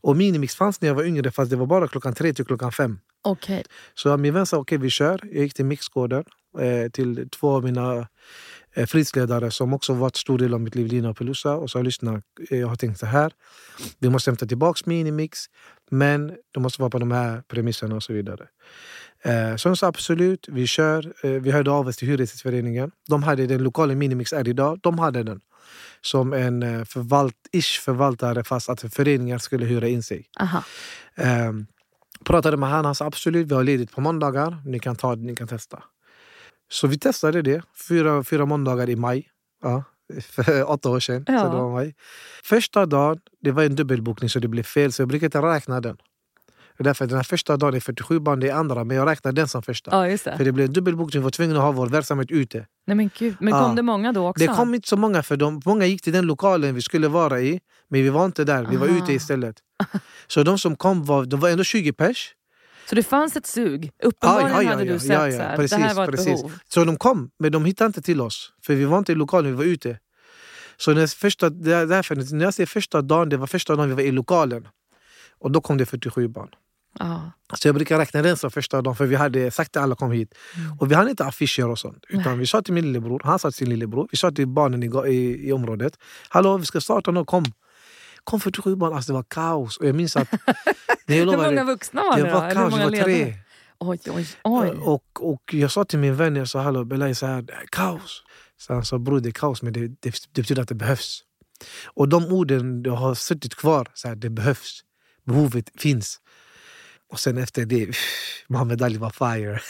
[0.00, 2.72] Och Minimix fanns när jag var yngre fast det var bara klockan tre till klockan
[2.72, 2.98] fem.
[3.22, 3.64] Okej.
[3.94, 5.20] Så min vän sa okej vi kör.
[5.32, 6.24] Jag gick till Mixgården
[6.58, 8.08] eh, till två av mina
[8.74, 11.56] eh, fritidsledare som också varit stor del av mitt liv, Lina och Pelusa.
[11.56, 13.32] Och sa lyssna, eh, jag har tänkt så här.
[13.98, 15.38] Vi måste hämta tillbaka Minimix
[15.90, 18.46] men de måste vara på de här premisserna och så vidare.
[19.24, 21.12] Eh, så de sa absolut, vi kör.
[21.22, 22.90] Eh, vi hörde av oss till Hyresgästföreningen.
[23.08, 24.78] De hade den lokala Minimix är idag.
[24.82, 25.40] De hade den
[26.02, 30.26] som en eh, förvalt, ish förvaltare fast att föreningar skulle hyra in sig.
[30.40, 30.64] Aha.
[31.14, 31.66] Ehm,
[32.24, 35.22] pratade med han, han sa absolut vi har ledigt på måndagar, ni kan ta det,
[35.22, 35.82] ni kan testa.
[36.70, 39.28] Så vi testade det, fyra, fyra måndagar i maj.
[39.62, 39.84] Ja,
[40.22, 41.24] för åtta år sedan.
[41.26, 41.38] Ja.
[41.38, 41.94] Så det var maj.
[42.44, 45.80] Första dagen, det var en dubbelbokning så det blev fel så jag brukar inte räkna
[45.80, 45.96] den.
[46.80, 49.32] Och Därför den här första dagen är 47 barn, det är andra men jag räknar
[49.32, 49.90] den som första.
[49.90, 50.44] Ja, just För det.
[50.44, 52.66] det blev en dubbelbokning, vi var tvungna att ha vår verksamhet ute.
[52.86, 53.36] Nej men gud.
[53.40, 53.64] Men Ja.
[53.66, 54.46] kom det många då också?
[54.46, 57.40] Det kom inte så många för de, många gick till den lokalen vi skulle vara
[57.40, 58.96] i men vi var inte där, vi var Aha.
[58.96, 59.56] ute istället.
[60.26, 62.34] Så de som kom var, de var ändå 20 pers.
[62.88, 63.90] Så det fanns ett sug?
[64.02, 66.26] Uppenbarligen hade du sett ja, ja, så här, precis, det här var ett precis.
[66.42, 66.52] behov.
[66.68, 68.52] Så de kom, men de hittade inte till oss.
[68.66, 69.98] För vi var inte i lokalen, vi var ute.
[70.76, 73.94] Så när, första, där- därför, när jag säger första dagen, det var första dagen vi
[73.94, 74.68] var i lokalen.
[75.38, 76.48] Och då kom det 47 barn.
[76.98, 77.32] Ja.
[77.54, 80.12] Så jag brukar räkna den som första dagen, för vi hade sagt att alla kom
[80.12, 80.34] hit.
[80.78, 82.04] Och vi hade inte affischer och sånt.
[82.08, 82.38] Utan Mm.
[82.38, 85.10] Vi sa till min lillebror, han sa till sin lillebror, vi sa till barnen i,
[85.14, 85.98] i, i området.
[86.28, 87.44] Hallå, vi ska starta nu, kom.
[88.24, 89.76] Kom 47 barn, alltså det var kaos.
[89.76, 90.28] Och jag minns att...
[91.06, 92.34] Jag Hur många vuxna var det det då?
[92.34, 93.04] var hur kaos, många var ledare?
[93.04, 93.34] tre.
[93.78, 94.70] Oj, oj, oj.
[94.70, 97.66] Och, och jag sa till min vän, jag sa hallå Belay, så här, det är
[97.66, 98.22] kaos.
[98.56, 101.22] Så han sa bror det är kaos men det, det, det betyder att det behövs.
[101.84, 104.80] Och de orden har suttit kvar, så här, det behövs.
[105.26, 106.20] Behovet finns.
[107.10, 107.90] Och sen efter det,
[108.48, 109.60] Muhammad Ali var fire.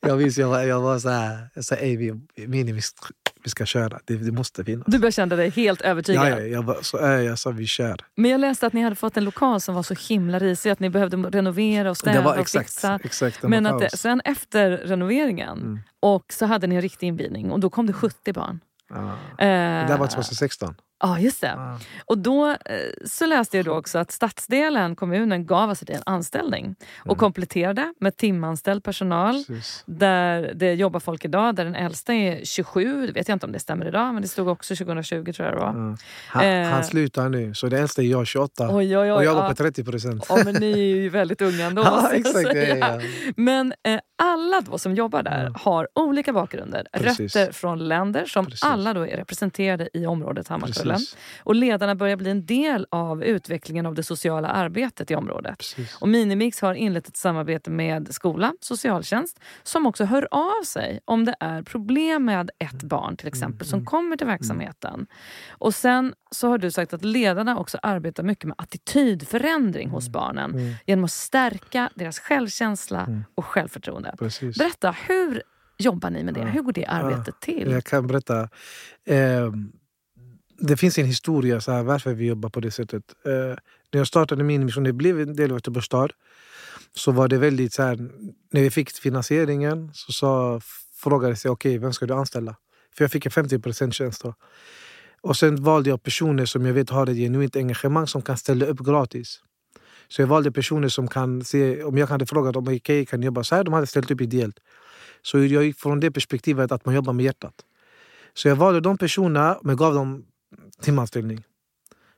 [0.00, 2.12] jag minns jag var, jag var så här, jag sa ey vi,
[2.46, 3.06] Mini, vi, ska-
[3.44, 4.84] vi ska köra, det, det måste finnas.
[4.86, 6.26] Du började känna dig helt övertygad.
[6.26, 7.96] Ja, ja, jag, var, så, äh, jag sa vi kör.
[8.16, 10.80] Men jag läste att ni hade fått en lokal som var så himla risig att
[10.80, 12.98] ni behövde renovera och städa Det var och exakt, fixa.
[13.04, 15.78] exakt Men att det, sen efter renoveringen Mm.
[16.00, 18.60] och så hade ni en riktig invigning och då kom det 70 barn.
[18.90, 18.96] Ja.
[19.38, 20.74] Eh, Det där var 2016.
[21.04, 21.46] Ja, just det.
[21.56, 21.78] Ja.
[22.06, 22.56] Och då eh,
[23.06, 27.16] så läste jag då också att stadsdelen, kommunen, gav alltså dig en anställning och Mm.
[27.18, 29.44] kompletterade med timanställd personal.
[29.46, 29.82] Precis.
[29.86, 33.52] Där det jobbar folk idag, där den äldsta är 27, det vet jag inte om
[33.52, 35.66] det stämmer idag, men det stod också 2020 tror jag det var.
[35.66, 35.96] Ja.
[36.28, 36.68] Han, Eh.
[36.68, 39.12] han slutar nu, så det äldsta är jag 28 Oj, oj, oj.
[39.12, 39.48] och jag ja.
[39.48, 40.26] på 30 procent.
[40.28, 41.82] Ja, men ni är ju väldigt unga ändå.
[41.92, 42.54] Ja, exakt.
[42.54, 43.00] Ja, ja.
[43.36, 45.60] Men eh, alla då som jobbar där Ja.
[45.60, 46.86] har olika bakgrunder.
[46.92, 47.36] Precis.
[47.36, 48.62] Rötter från länder som Precis.
[48.64, 50.91] alla då är representerade i området Hammarkullen.
[50.92, 51.16] Precis.
[51.42, 55.58] Och ledarna börjar bli en del av utvecklingen av det sociala arbetet i området.
[55.58, 55.96] Precis.
[56.00, 61.24] Och Minimix har inlett ett samarbete med skola, socialtjänst som också hör av sig om
[61.24, 65.06] det är problem med ett barn till exempel som kommer till verksamheten.
[65.50, 70.50] Och sen så har du sagt att ledarna också arbetar mycket med attitydförändring hos barnen
[70.50, 70.74] Mm.
[70.86, 73.24] genom att stärka deras självkänsla Mm.
[73.34, 74.14] och självförtroende.
[74.18, 74.58] Precis.
[74.58, 75.42] Berätta, hur
[75.78, 76.44] jobbar ni med det?
[76.44, 77.70] Hur går det arbetet till?
[77.70, 78.40] Jag kan berätta.
[79.06, 79.50] Eh,
[80.62, 83.02] det finns en historia så här, varför vi jobbar på det sättet.
[83.24, 83.32] Eh,
[83.92, 86.12] när jag startade min mission, det blev en del av Göteborgs stad.
[86.94, 87.96] Så var det väldigt så här,
[88.50, 90.60] när vi fick finansieringen så sa,
[90.94, 92.56] frågade jag okej, vem ska du anställa?
[92.96, 94.34] För jag fick en 50 tjänst då.
[95.20, 98.66] Och sen valde jag personer som jag vet har ett genuint engagemang som kan ställa
[98.66, 99.40] upp gratis.
[100.08, 103.44] Så jag valde personer som kan se, om jag hade frågat om okay, kan jobba
[103.44, 104.58] så här, de hade ställt upp ideellt.
[105.22, 107.54] Så jag gick från det perspektivet att man jobbar med hjärtat.
[108.34, 110.24] Så jag valde de personerna men gav dem
[110.80, 111.44] timanställning.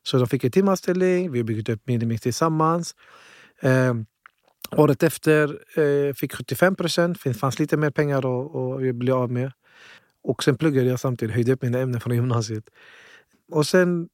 [0.02, 2.94] Så de fick en timanställning, vi byggde upp Minimix tillsammans.
[3.60, 3.94] Eh,
[4.70, 9.52] året efter eh, fick 75 procent, det fanns lite mer pengar att, bli av med.
[10.22, 12.64] Och sen pluggade jag samtidigt, höjde upp mina ämnen från gymnasiet.
[13.52, 14.08] Och sen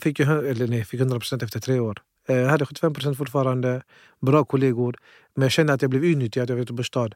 [0.00, 1.98] fick jag, eller nej, fick 100 procent efter tre år.
[2.28, 3.82] Eh, jag hade 75 procent fortfarande,
[4.20, 4.96] bra kollegor.
[5.34, 7.14] Men jag kände att jag blev utnyttjad av Göteborgs stad.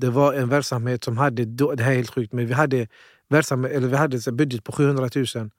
[0.00, 2.88] Det var en verksamhet som hade, det här är helt sjukt, men vi hade,
[3.28, 5.50] verksamhet, eller vi hade en budget på 700 000.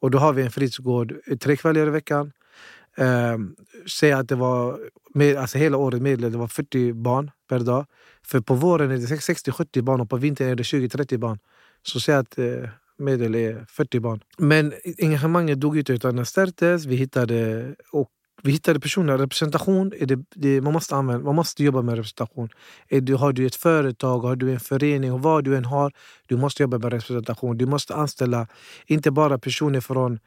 [0.00, 2.32] Och då har vi en fritidsgård eh, tre kvällar i veckan.
[2.96, 3.38] Eh,
[4.00, 4.80] säg att det var
[5.14, 7.86] med, alltså hela året medel, det var 40 barn per dag.
[8.22, 11.38] För på våren är det 60-70 barn och på vintern är det 20-30 barn.
[11.82, 14.20] Så säg att eh, medel är 40 barn.
[14.38, 16.86] Men engagemanget dog ut utan det stärktes.
[16.86, 18.10] Vi hittade, och
[18.42, 19.18] vi hittade personer.
[19.18, 22.48] Representation, är det, det, man, måste använda, man måste jobba med representation.
[22.88, 25.92] Är du, har du ett företag, har du en förening vad du än har,
[26.28, 27.58] du måste jobba med representation.
[27.58, 28.46] Du måste anställa
[28.86, 30.18] inte bara personer från,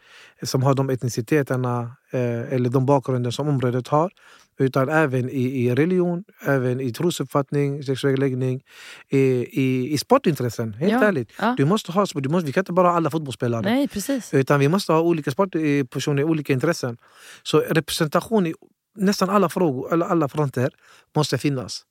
[0.42, 4.12] som har de etniciteterna eh, eller de bakgrunder som området har
[4.60, 8.64] utan även i, i religion, även i trosuppfattning, sexuell läggning,
[9.10, 9.20] i,
[9.62, 10.74] i, i sportintressen.
[10.74, 11.32] Helt ja, ärligt.
[11.40, 11.54] Ja.
[11.58, 13.62] Du måste ha, du måste, vi kan inte bara ha alla fotbollsspelare.
[13.62, 14.34] Nej, precis.
[14.34, 16.98] Utan vi måste ha olika sportpersoner, olika intressen.
[17.44, 18.54] Så representation i
[18.96, 20.70] nästan alla frågor, eller alla fronter
[21.16, 21.86] måste finnas.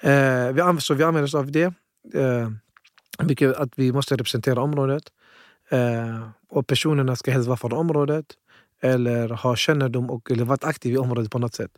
[0.00, 1.74] Eh, vi, så vi använder oss av det.
[2.14, 2.50] Eh,
[3.18, 5.04] mycket att vi måste representera området.
[5.70, 8.26] Eh, och personerna ska helst vara från området
[8.82, 11.70] eller ha kännedom och eller varit aktiv i området på något sätt.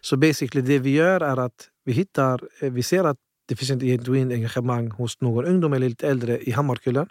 [0.00, 3.70] Så basically det vi gör är att vi hittar, eh, vi ser att det finns
[3.70, 7.08] ett genuint engagemang hos någon ungdom eller lite äldre i Hammarkullen.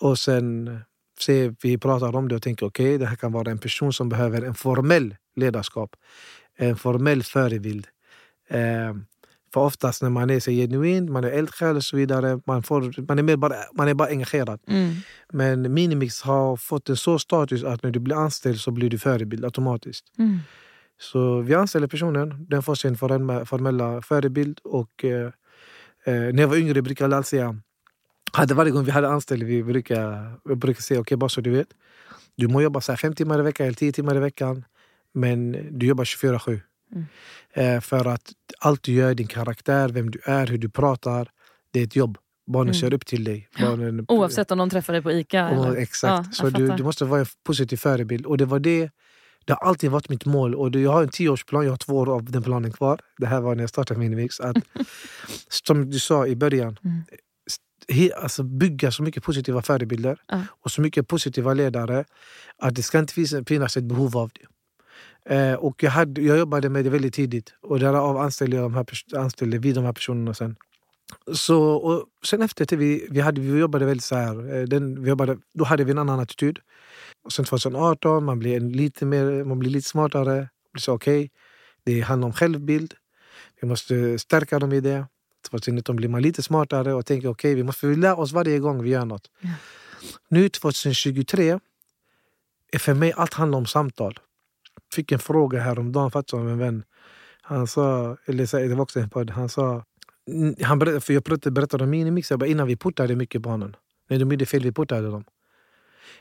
[0.00, 0.78] Och sen
[1.20, 3.92] ser vi pratar om det och tänker okej, okay, det här kan vara en person
[3.92, 5.96] som behöver en formell ledarskap.
[6.56, 7.86] En formell förebild.
[8.48, 8.94] Eh,
[9.54, 13.06] för oftast när man är så genuin, man är eldsjäl och så vidare, man, får,
[13.08, 14.60] man, är mer bara, man är bara engagerad.
[14.68, 14.94] Mm.
[15.32, 18.98] Men Minimix har fått en så status att när du blir anställd så blir du
[18.98, 20.04] förebild automatiskt.
[20.18, 20.38] Mm.
[21.00, 24.60] Så vi anställer personen, den får sin formella förebild.
[24.64, 25.30] Och, eh,
[26.04, 27.56] eh, när jag var yngre brukade jag alltid säga,
[28.32, 31.40] hade varje gång vi hade anställda, vi brukar, vi brukar säga, okej okay, bara så
[31.40, 31.68] du vet,
[32.36, 34.64] du må jobba så fem timmar i veckan eller tio timmar i veckan,
[35.12, 36.60] men du jobbar 24-7.
[36.94, 37.06] Mm.
[37.52, 41.28] Eh, för att allt du gör, din karaktär, vem du är, hur du pratar,
[41.70, 42.18] det är ett jobb.
[42.46, 42.80] Barnen mm.
[42.80, 43.48] ser upp till dig.
[43.60, 45.44] Barnen, Oavsett om de träffar dig på Ica?
[45.44, 45.76] Oh, eller?
[45.76, 46.26] Exakt.
[46.26, 48.26] Ja, så du, du, måste vara en positiv förebild.
[48.26, 48.90] Och det var det
[49.44, 50.54] det har alltid varit mitt mål.
[50.54, 53.00] Och jag har en tioårsplan, jag har två år av den planen kvar.
[53.18, 54.40] Det här var när jag startade Minimix.
[54.40, 54.56] Att,
[55.66, 57.02] som du sa i början, mm.
[57.88, 60.42] he, alltså bygga så mycket positiva förebilder uh.
[60.62, 62.04] och så mycket positiva ledare
[62.58, 64.46] att det ska inte finnas ett behov av det.
[65.24, 68.74] Eh, och jag, hade, jag jobbade med det väldigt tidigt och därav anställde, jag de
[68.74, 70.56] här, anställde vi de här personerna sen.
[71.32, 75.08] Så, och sen efter vi, vi, hade, vi jobbade väldigt så här, eh, den, vi
[75.08, 76.58] jobbade, då hade vi en annan attityd.
[77.24, 80.48] Och sen 2018 man blir lite, mer, man blir lite smartare.
[80.72, 81.28] Blir okay,
[81.84, 82.94] det handlar om självbild.
[83.60, 85.06] Vi måste stärka dem i det.
[85.50, 88.82] 2019 blir man lite smartare och tänker okej, okay, vi måste lära oss varje gång
[88.82, 89.30] vi gör något.
[89.40, 89.50] Ja.
[90.28, 91.58] Nu 2023
[92.72, 94.18] är för mig allt handlar om samtal
[94.94, 96.84] fick en fråga häromdagen faktiskt av en vän.
[97.42, 99.84] Han sa, eller det var också en podd, han sa
[100.62, 103.76] han berättade, för jag berättade om minimix, innan vi portade mycket barnen.
[104.08, 105.24] När de gjorde fel, vi portade dem.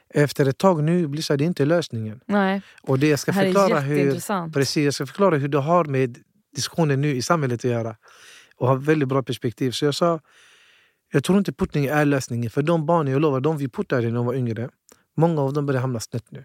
[0.09, 2.19] Efter ett tag nu blir det inte lösningen.
[2.25, 2.61] Nej.
[2.81, 5.57] Och det jag ska det här förklara är hur, precis, jag ska förklara hur det
[5.57, 6.17] har med
[6.55, 7.95] diskussionen nu i samhället att göra.
[8.55, 9.71] Och har väldigt bra perspektiv.
[9.71, 10.19] Så jag sa,
[11.11, 12.49] jag tror inte portning är lösningen.
[12.49, 14.69] För de barnen, jag lovar, de vi portade när de var yngre,
[15.17, 16.43] många av dem börjar hamna snett nu.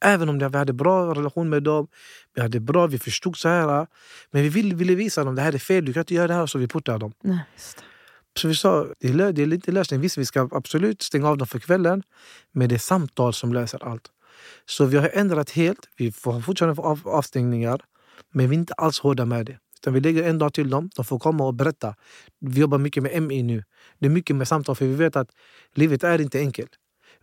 [0.00, 1.88] Även om vi hade bra relation med dem,
[2.34, 3.86] vi hade bra, vi förstod så här.
[4.30, 6.34] Men vi ville, ville visa dem det här är fel, du kan inte göra det
[6.34, 6.46] här.
[6.46, 7.12] Så vi puttade dem.
[7.22, 7.44] Nej,
[8.36, 10.00] så vi sa, det är, det är lite lösning.
[10.00, 12.02] Visst, vi ska absolut stänga av dem för kvällen.
[12.52, 14.10] Men det är samtal som löser allt.
[14.66, 15.88] Så vi har ändrat helt.
[15.96, 17.80] Vi får fortfarande av, avstängningar.
[18.32, 19.58] Men vi är inte alls hårda med det.
[19.80, 20.90] Utan vi lägger en dag till dem.
[20.96, 21.94] De får komma och berätta.
[22.40, 23.64] Vi jobbar mycket med MI nu.
[23.98, 25.30] Det är mycket med samtal, för vi vet att
[25.74, 26.70] livet är inte enkelt.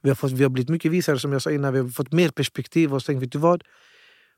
[0.08, 1.74] Vi har, fått, vi har blivit mycket visare som jag sa innan.
[1.74, 3.63] Vi har fått mer perspektiv och tänkt, vet du vad?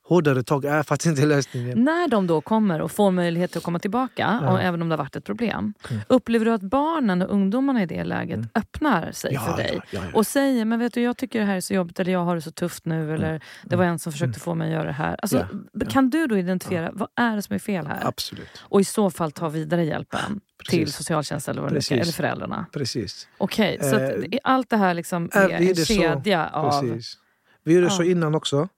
[0.10, 1.84] Hårdare tag är faktiskt inte lösningen.
[1.84, 4.52] När de då kommer och får möjlighet att komma tillbaka, ja.
[4.52, 5.74] och även om det har varit ett problem.
[5.90, 6.02] Mm.
[6.08, 8.50] Upplever du att barnen och ungdomarna i det läget mm.
[8.56, 9.82] öppnar sig ja, för dig?
[9.92, 12.26] Ja, och säger, men vet du jag tycker det här är så jobbigt, eller jag
[12.26, 13.16] har det så tufft nu, mm.
[13.16, 14.40] eller det var en som försökte mm.
[14.40, 15.16] få mig att göra det här.
[15.22, 15.48] Alltså,
[15.90, 18.00] Kan du då identifiera, vad är det som är fel här?
[18.04, 18.50] Absolut.
[18.60, 20.42] Och i så fall ta vidare hjälpen?
[20.70, 20.96] till Precis.
[20.96, 22.66] socialtjänsten eller, vad ska- eller föräldrarna.
[22.74, 23.28] Precis.
[23.38, 25.94] Okej, så att Eh, allt det här liksom är är en det så?
[25.94, 26.82] kedja av...
[26.82, 27.18] Precis.
[27.64, 28.12] Vi gjorde så Ja.
[28.12, 28.70] innan också.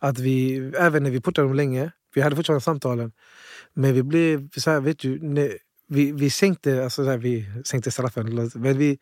[0.00, 3.12] Att vi, även när vi portade dem länge, vi hade fortfarande samtalen.
[3.74, 5.58] Men vi blev så här, vet du, när,
[5.88, 8.50] vi, vi sänkte, alltså så här, vi sänkte straffen.
[8.54, 8.98] Men vi,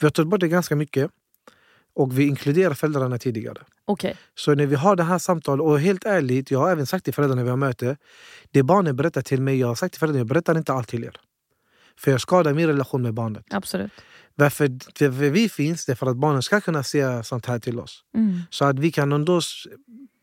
[0.00, 1.10] vi har tagit bort det ganska mycket.
[1.94, 3.62] Och vi inkluderar föräldrarna tidigare.
[3.84, 7.04] Okej, Så när vi har det här samtalet, och helt ärligt, jag har även sagt
[7.04, 7.96] till föräldrarna när vi har möte,
[8.50, 11.04] det barnen berättar till mig, jag har sagt till föräldrarna, jag berättar inte allt till
[11.04, 11.16] er.
[11.96, 13.44] För jag skadar min relation med barnet.
[13.50, 13.92] absolut.
[14.36, 14.68] Varför,
[15.00, 18.04] varför vi finns, det är för att barnen ska kunna se sånt här till oss.
[18.16, 18.40] Mm.
[18.50, 19.40] Så att vi kan ändå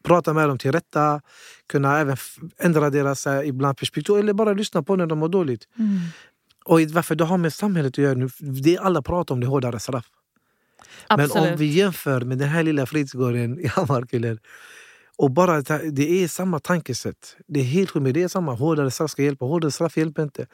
[0.04, 1.22] prata med dem till rätta,
[1.68, 2.18] kunna även
[2.60, 5.68] ändra deras eh, ibland perspektiv eller bara lyssna på när de mår dåligt.
[5.80, 6.00] Mm.
[6.66, 9.50] Och varför det har med samhället att göra nu, det alla pratar om det är
[9.50, 10.06] hårdare straff.
[11.08, 11.34] Absolut.
[11.34, 14.40] Men om vi jämför med den här lilla fritidsgården i Hammarkullen
[15.18, 17.36] och bara det är samma tankesätt.
[17.48, 18.54] Det är helt sjukt, men det är samma.
[18.54, 20.48] Hårdare straff ska hjälpa, hårdare straff hjälper inte.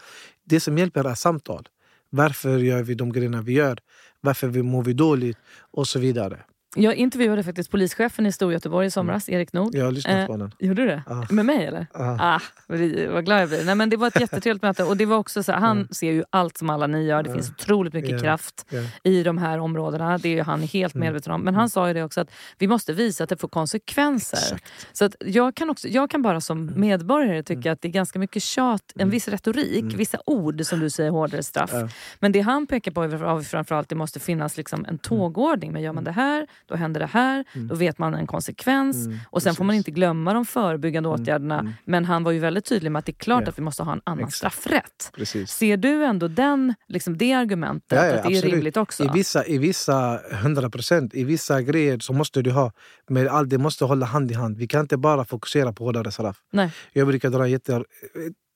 [0.44, 1.68] Det som hjälper är samtal.
[2.10, 3.78] Varför gör vi de grejerna vi gör?
[4.22, 5.38] Varför mår vi dåligt?
[5.72, 6.44] Och så vidare.
[6.80, 9.76] Jag intervjuade faktiskt polischefen i Storgöteborg i somras, Erik Nord.
[9.76, 10.52] Jag har lyssnat Eh, på den.
[10.60, 11.04] Gjorde du det?
[11.08, 11.28] Ja.
[11.30, 11.88] Med mig eller?
[11.94, 12.18] Ja.
[12.22, 13.66] Ah, vad glad jag blir.
[13.66, 14.84] Nej, men det var ett jättetrevligt möte.
[14.84, 17.24] Och det var också så han ser ju allt som alla ni gör.
[17.24, 17.34] Det Ja.
[17.36, 18.20] finns otroligt mycket Ja.
[18.20, 18.80] kraft Ja.
[19.04, 20.18] i de här områdena.
[20.18, 21.06] Det är ju han helt Mm.
[21.06, 21.42] medveten om.
[21.42, 24.38] Men han sa ju det också att vi måste visa att det får konsekvenser.
[24.38, 24.66] Exakt.
[24.94, 26.80] Så att jag, kan också, jag kan bara som Mm.
[26.82, 30.90] medborgare tycka att det är ganska mycket tjat, en viss retorik, vissa ord som du
[30.90, 31.74] säger, hårdare straff.
[31.74, 31.90] Mm.
[32.20, 34.90] Men det han pekar på är framförallt det måste finnas liksom Mm.
[34.90, 35.72] en tågordning.
[35.74, 37.46] Men gör man det här, då händer det här.
[37.54, 39.06] Då vet man en konsekvens.
[39.06, 39.78] Mm, och sen får man precis.
[39.88, 41.74] inte glömma de förebyggande åtgärderna.
[41.86, 43.50] Men han var ju väldigt tydlig med att det är klart Ja.
[43.50, 44.38] att vi måste ha en annan Exakt.
[44.38, 45.12] straffrätt.
[45.16, 45.52] Precis.
[45.52, 48.54] Ser du ändå den, liksom det argumentet, Ja, ja, att det är absolut.
[48.56, 49.04] rimligt också?
[49.04, 52.72] I vissa, I vissa 100 procent, i vissa grejer så måste du ha.
[53.10, 54.58] Men allt det måste hålla hand i hand.
[54.58, 56.38] Vi kan inte bara fokusera på hårdare straff.
[56.52, 56.72] Nej.
[56.94, 57.84] Jag brukar dra en jätte,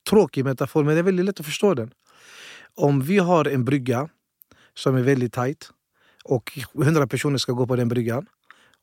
[0.09, 1.91] tråkig metafor, men det är väldigt lätt att förstå den.
[2.75, 4.09] Om vi har en brygga
[4.73, 5.69] som är väldigt tajt
[6.23, 8.25] och 100 personer ska gå på den bryggan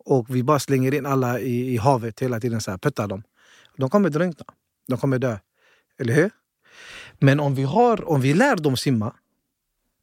[0.09, 3.23] och vi bara slänger in alla i, i havet hela tiden, så här, puttar dem.
[3.77, 4.45] De kommer drunkna.
[4.89, 5.39] De kommer dö.
[5.99, 6.31] Eller hur?
[7.19, 9.15] Men om vi, har, om vi lär dem simma,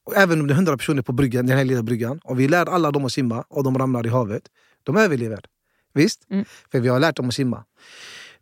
[0.04, 2.48] och även om det är 100 personer på bryggan, den här lilla bryggan, och vi
[2.48, 4.44] lär alla dem att simma och de ramlar i havet,
[4.84, 5.46] de överlever.
[5.94, 6.28] Visst?
[6.30, 6.46] Mm.
[6.72, 7.66] För vi har lärt dem att simma.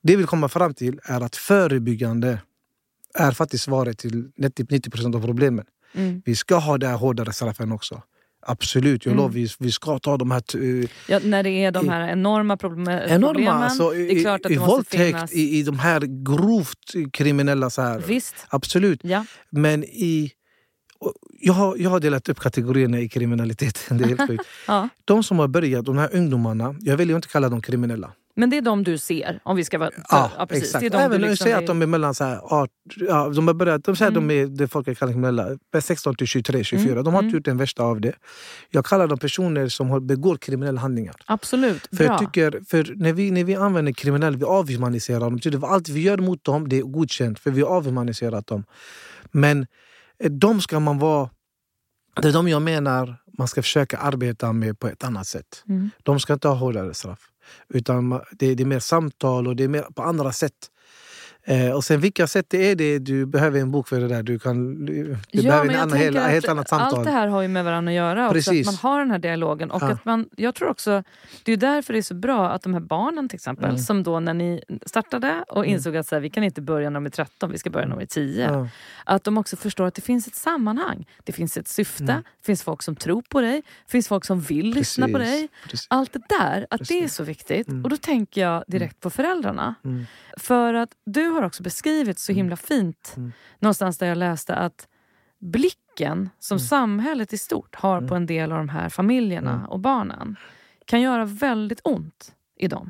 [0.02, 2.42] Det vi vill komma fram till är att förebyggande
[3.14, 5.66] är faktiskt svaret till 90-90% av problemen.
[5.94, 6.22] Mm.
[6.26, 8.02] Vi ska ha det här hårdare straffen också.
[8.46, 9.18] Absolut, jag Mm.
[9.18, 9.34] lovar.
[9.34, 10.44] Vi, vi ska ta de här...
[10.84, 13.28] eh, Ja, när det är de I- här enorma problem, enorma...
[13.34, 13.54] problemen.
[13.64, 15.34] Alltså, det är klart att i, det i måste våldtäkt, finnas...
[15.34, 17.70] i, i de här grovt kriminella...
[17.70, 18.00] Så här.
[18.08, 19.00] Visst, Absolut.
[19.04, 19.26] ja.
[19.50, 20.32] Men i...
[21.40, 23.98] Jag har, jag har delat upp kategorierna i kriminaliteten.
[23.98, 24.90] Det är helt ja.
[25.06, 28.12] De som har börjat, de här ungdomarna, jag väljer inte kalla dem kriminella.
[28.36, 29.90] Men det är de du ser, om vi ska vara...
[30.10, 30.64] Ja, precis.
[30.64, 30.80] exakt.
[30.82, 32.54] Det är de Även du om liksom säger är- att de är mellan så här,
[32.54, 34.24] art, ja, de har börjat, de säger Mm.
[34.24, 36.92] att de är det folk kallar kriminella, 16 till 23, 24.
[36.92, 37.26] Mm, De har mm.
[37.30, 38.14] inte gjort den värsta av det.
[38.70, 41.16] Jag kallar dem personer som begår kriminella handlingar.
[41.26, 42.06] Absolut, För bra.
[42.06, 45.40] jag tycker, för när vi, när vi använder kriminella, vi avhumaniserar dem.
[45.44, 47.40] Det allt vi gör mot dem, det är godkänt.
[47.40, 48.64] För vi har avhumaniserat dem.
[49.32, 49.68] Men
[50.20, 51.30] eh, de ska man vara...
[52.22, 55.64] Det är de jag menar man ska försöka arbeta med på ett annat sätt.
[55.70, 55.90] Mm.
[56.04, 57.20] De ska inte ha hårdare straff.
[57.70, 60.54] Utan det, det är mer samtal och det är mer på andra sätt.
[61.46, 64.24] Eh, och sen vilka sätt det är det, du behöver en bok för det där.
[64.24, 66.96] Du, kan, du Ja, behöver en annan, helt, tänker helt annat samtal.
[67.00, 68.26] Allt det här har ju med varandra att göra.
[68.26, 68.68] Också, Precis.
[68.68, 69.72] att man har den här dialogen.
[69.72, 69.92] Och Ja.
[69.92, 71.04] att man, jag tror också,
[71.44, 73.78] det är därför det är så bra att de här barnen till exempel, Mm.
[73.78, 76.94] som då när ni startade och insåg att så här, vi kan inte börja när
[77.00, 78.44] de är 13, vi ska börja när de är 10.
[78.52, 78.68] Ja.
[79.06, 81.06] Att de också förstår att det finns ett sammanhang.
[81.24, 82.16] Det finns ett syfte, Mm.
[82.40, 85.32] det finns folk som tror på dig, det finns folk som vill lyssna på Precis,
[85.40, 85.50] dig.
[85.70, 85.88] precis.
[85.90, 87.16] Allt det där, att det är Precis.
[87.16, 87.68] så viktigt.
[87.68, 87.84] Mm.
[87.84, 89.76] Och då tänker jag direkt på föräldrarna.
[89.86, 90.06] Mm.
[90.38, 93.32] För att du har också beskrivit så himla fint, Mm.
[93.60, 94.88] någonstans där jag läste att
[95.40, 96.60] blicken som Mm.
[96.68, 99.66] samhället i stort har på en del av de här familjerna Mm.
[99.66, 100.36] och barnen
[100.86, 102.90] kan göra väldigt ont i dem.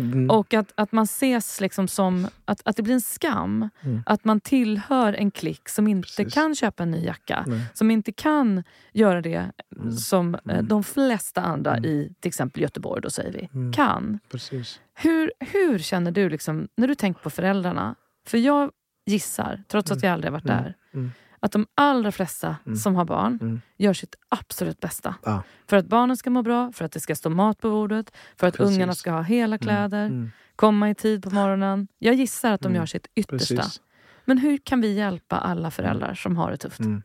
[0.00, 0.30] Mm.
[0.30, 3.68] Och att, att man ses liksom som att, att det blir en skam.
[3.80, 4.02] Mm.
[4.06, 6.34] Att man tillhör en klick som inte Precis.
[6.34, 7.44] kan köpa en ny jacka.
[7.46, 7.60] Nej.
[7.74, 9.92] Som inte kan göra det Mm.
[9.92, 11.84] som eh, de flesta andra Mm.
[11.90, 13.72] i till exempel Göteborg då säger vi, Mm.
[13.72, 14.18] kan.
[14.30, 14.80] Precis.
[14.94, 17.94] Hur, hur känner du liksom, när du tänker på föräldrarna?
[18.26, 18.70] För jag
[19.06, 20.56] gissar, trots att jag aldrig varit Mm.
[20.62, 21.10] där, Mm.
[21.42, 22.76] Att de allra flesta Mm.
[22.76, 23.60] som har barn Mm.
[23.78, 25.14] gör sitt absolut bästa.
[25.24, 25.42] Ja.
[25.68, 28.46] För att barnen ska må bra, för att det ska stå mat på bordet, för
[28.46, 28.76] att Precis.
[28.76, 30.30] ungarna ska ha hela kläder, Mm.
[30.56, 31.88] komma i tid på morgonen.
[31.98, 32.76] Jag gissar att de Mm.
[32.76, 33.56] gör sitt yttersta.
[33.56, 33.80] Precis.
[34.24, 36.80] Men hur kan vi hjälpa alla föräldrar som har det tufft?
[36.80, 37.02] Mm.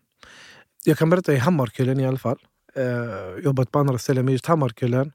[0.85, 2.37] Jag kan berätta i Hammarkullen i alla fall.
[2.75, 5.11] Eh, jobbat på andra ställen, men just Hammarkullen.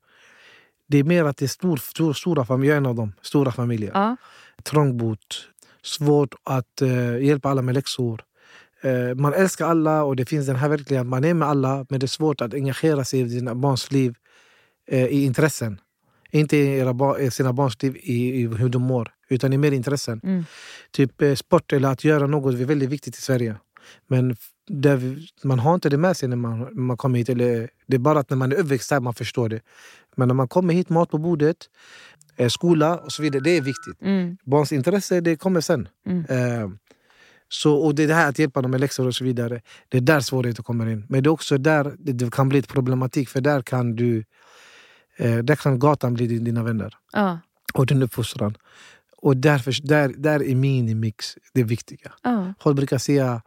[0.89, 3.13] Det är mer att det är stor, stor, stora familjer, en av dem.
[3.23, 3.91] Stora familjer.
[3.95, 4.17] Ja.
[4.63, 5.49] Trångbott,
[5.83, 8.23] svårt att eh, hjälpa alla med läxor.
[8.83, 12.01] Eh, man älskar alla och det finns den här verkligheten, man är med alla men
[12.01, 14.15] det är svårt att engagera sig i dina barns liv
[14.89, 15.81] eh, i intressen.
[16.31, 19.73] Inte i era i sina barns liv i, i hur de mår, utan i mer
[19.73, 20.21] intressen.
[20.25, 20.45] Mm.
[20.91, 23.57] Typ eh, sport eller att göra något är väldigt viktigt i Sverige.
[24.07, 24.37] Men
[24.69, 27.29] vi, man har inte det med sig när man, när man kommer hit.
[27.29, 29.61] Eller, det är bara att när man är uppväxt här man förstår det.
[30.17, 31.57] Men när man kommer hit, mat på bordet,
[32.37, 34.03] eh, skola och så vidare, det är viktigt.
[34.03, 34.37] Mm.
[34.45, 35.89] Barns intresse det kommer sen.
[36.07, 36.25] Mm.
[36.29, 36.71] Eh,
[37.53, 39.61] så, och det är det här att hjälpa dem med läxor och så vidare.
[39.89, 41.07] Det är där svårigheter kommer in.
[41.09, 44.25] Men det är också där det, kan bli ett problematik för där kan du
[45.17, 47.39] eh, där kan gatan bli din- dina vänner Ja.
[47.75, 48.57] och din uppfostran.
[49.17, 52.13] Och därför, där, där är minimix det viktiga.
[52.23, 52.55] Ja.
[52.61, 53.43] Folk brukar säga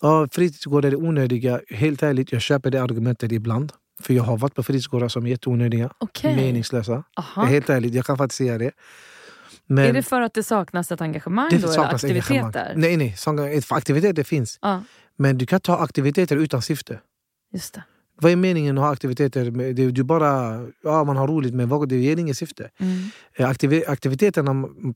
[0.00, 1.60] att fritidsgårdar är onödiga.
[1.70, 3.72] Helt ärligt, jag köper det argumentet ibland.
[4.00, 6.36] För jag har varit på fritidsgårdar som är jätteonödiga, Okej.
[6.36, 7.04] meningslösa.
[7.16, 7.44] Aha.
[7.44, 8.70] Helt ärligt, jag kan faktiskt säga det.
[9.66, 11.62] Men Är det för att det saknas ett engagemang det då?
[11.64, 12.34] Eller saknas aktiviteter?
[12.34, 12.80] engagemang.
[12.80, 13.60] Nej, nej.
[13.70, 14.58] Aktiviteter finns.
[14.62, 14.82] Ja,
[15.16, 17.00] Men du kan ta aktiviteter utan syfte.
[17.54, 17.82] just det.
[18.20, 19.50] Vad är meningen att ha aktiviteter?
[19.72, 22.70] Det, du bara, ja, man har roligt men vad- det ger inget syfte.
[22.78, 22.98] Mm.
[23.36, 24.94] Eh, Aktivi aktiviteterna mm,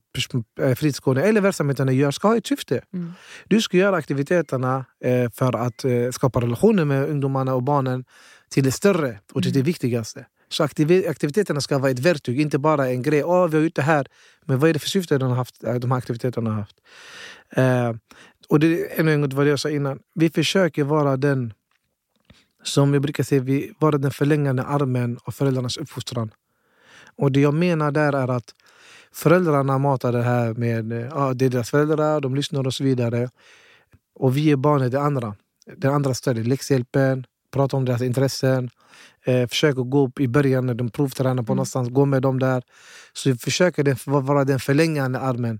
[0.61, 2.81] eh, fritidsgården eller verksamheterna gör ska ha ett syfte.
[2.93, 3.13] Mm.
[3.47, 8.05] Du ska göra aktiviteterna eh, för att skapa relationer med ungdomarna och barnen
[8.49, 10.25] till det större och till det viktigaste.
[10.49, 13.23] Så aktiv aktiviteterna ska vara ett verktyg, inte bara en grej.
[13.23, 14.07] Åh, vi har gjort det här.
[14.45, 16.77] Men vad är det för syfte de, har haft, eh, de här aktiviteterna har haft?
[17.49, 17.93] Eh,
[18.49, 19.99] och det är ännu en gång vad jag sa innan.
[20.15, 21.53] Vi försöker vara den
[22.63, 26.31] som jag brukar säga, vi vara den förlängande armen av föräldrarnas uppfostran.
[27.17, 28.55] Och det jag menar där är att
[29.11, 33.29] föräldrarna matar det här med, ja, det är deras föräldrar, de lyssnar och så vidare.
[34.15, 35.35] Och vi är barnet det andra.
[35.77, 38.69] Den andra stödet, läxhjälpen, prata om deras intressen.
[39.27, 41.55] Eh, försök att gå upp i början när de provtränar på Mm.
[41.55, 42.63] någonstans, gå med dem där.
[43.13, 45.59] Så försöker den, vara den förlängande armen.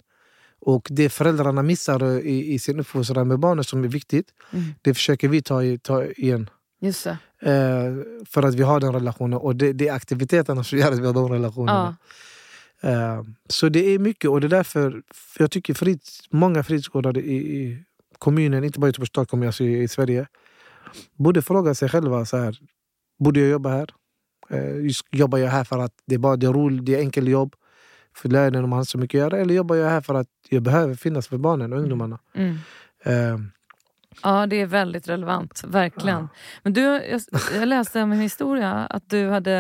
[0.59, 4.65] Och det föräldrarna missar i, i sin uppfostran med barnen som är viktigt, Mm.
[4.82, 6.49] det försöker vi ta, i- ta igen.
[6.82, 7.05] Just.
[7.07, 7.15] Eh,
[8.26, 9.39] för att vi har den relationen.
[9.39, 11.97] Och det, det är aktiviteterna som gör att vi har de relationerna.
[12.82, 12.89] Ja.
[12.89, 17.18] Eh, så det är mycket och det är därför för jag tycker fritids, många fritidsgårdar
[17.18, 17.84] i, i
[18.20, 20.28] kommunen, inte bara i Göteborgs stad, jag säga, i Sverige,
[21.15, 22.57] borde fråga sig själva så här.
[23.18, 23.89] Borde jag jobba här?
[24.49, 27.30] Eh, jobbar jag här för att det är bara det är roligt, det är enkelt
[27.30, 27.55] jobb
[28.15, 29.41] för lönen och man har så mycket att göra?
[29.41, 32.20] Eller jobbar jag här för att jag behöver finnas för barnen och ungdomarna?
[32.34, 32.57] Mm.
[33.03, 33.39] Eh,
[34.24, 35.63] Ja, det är väldigt relevant.
[35.68, 36.20] Verkligen.
[36.20, 36.28] Ja.
[36.63, 37.22] Men du, jag,
[37.55, 39.53] jag läste om en historia att du hade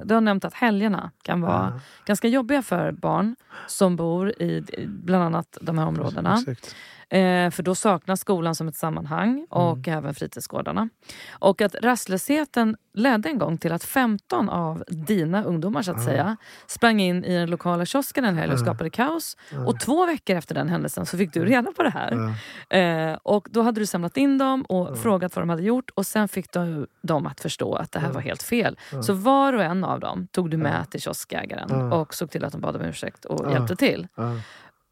[0.00, 3.36] eh, du har nämnt att helgerna kan vara ja, ganska jobbiga för barn
[3.66, 6.34] som bor i i bland annat de här områdena.
[6.34, 6.74] exakt.
[7.14, 9.98] Eh, för då saknas skolan som ett sammanhang och Mm.
[9.98, 10.88] även fritidsgårdarna.
[11.30, 16.04] Och att rastlösheten ledde en gång till att 15 av dina ungdomar så att Ja.
[16.04, 16.36] säga
[16.66, 18.62] sprang in i den lokala kiosken en helg och Ja.
[18.64, 19.36] skapade kaos.
[19.52, 22.34] Ja, Och två veckor efter den händelsen så fick du reda på det här.
[22.70, 26.06] Eh, och då hade du samlat in dem och frågat vad de hade gjort och
[26.06, 28.78] sen fick du dem att förstå att det här var helt fel.
[29.02, 32.52] Så var och en av dem tog du med till kioskägaren och såg till att
[32.52, 34.08] de bad om ursäkt och hjälpte till.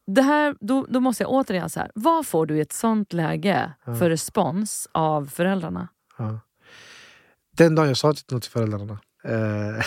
[0.06, 3.12] Det här, då, då måste jag återigen så här, vad får du i ett sånt
[3.12, 3.94] läge Ja.
[3.94, 5.88] för respons av föräldrarna?
[6.18, 6.40] Ja.
[7.56, 8.98] Den dagen jag sa något till föräldrarna.
[9.24, 9.84] Eh,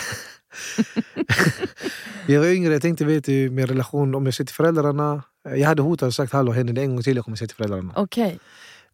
[2.26, 5.22] jag var yngre, jag tänkte vet du, min relation, om jag säger till föräldrarna.
[5.48, 7.48] eh, Jag hade hotat och sagt hallå, händer det en gång till jag kommer säga
[7.48, 7.92] till föräldrarna.
[7.96, 8.38] Okej,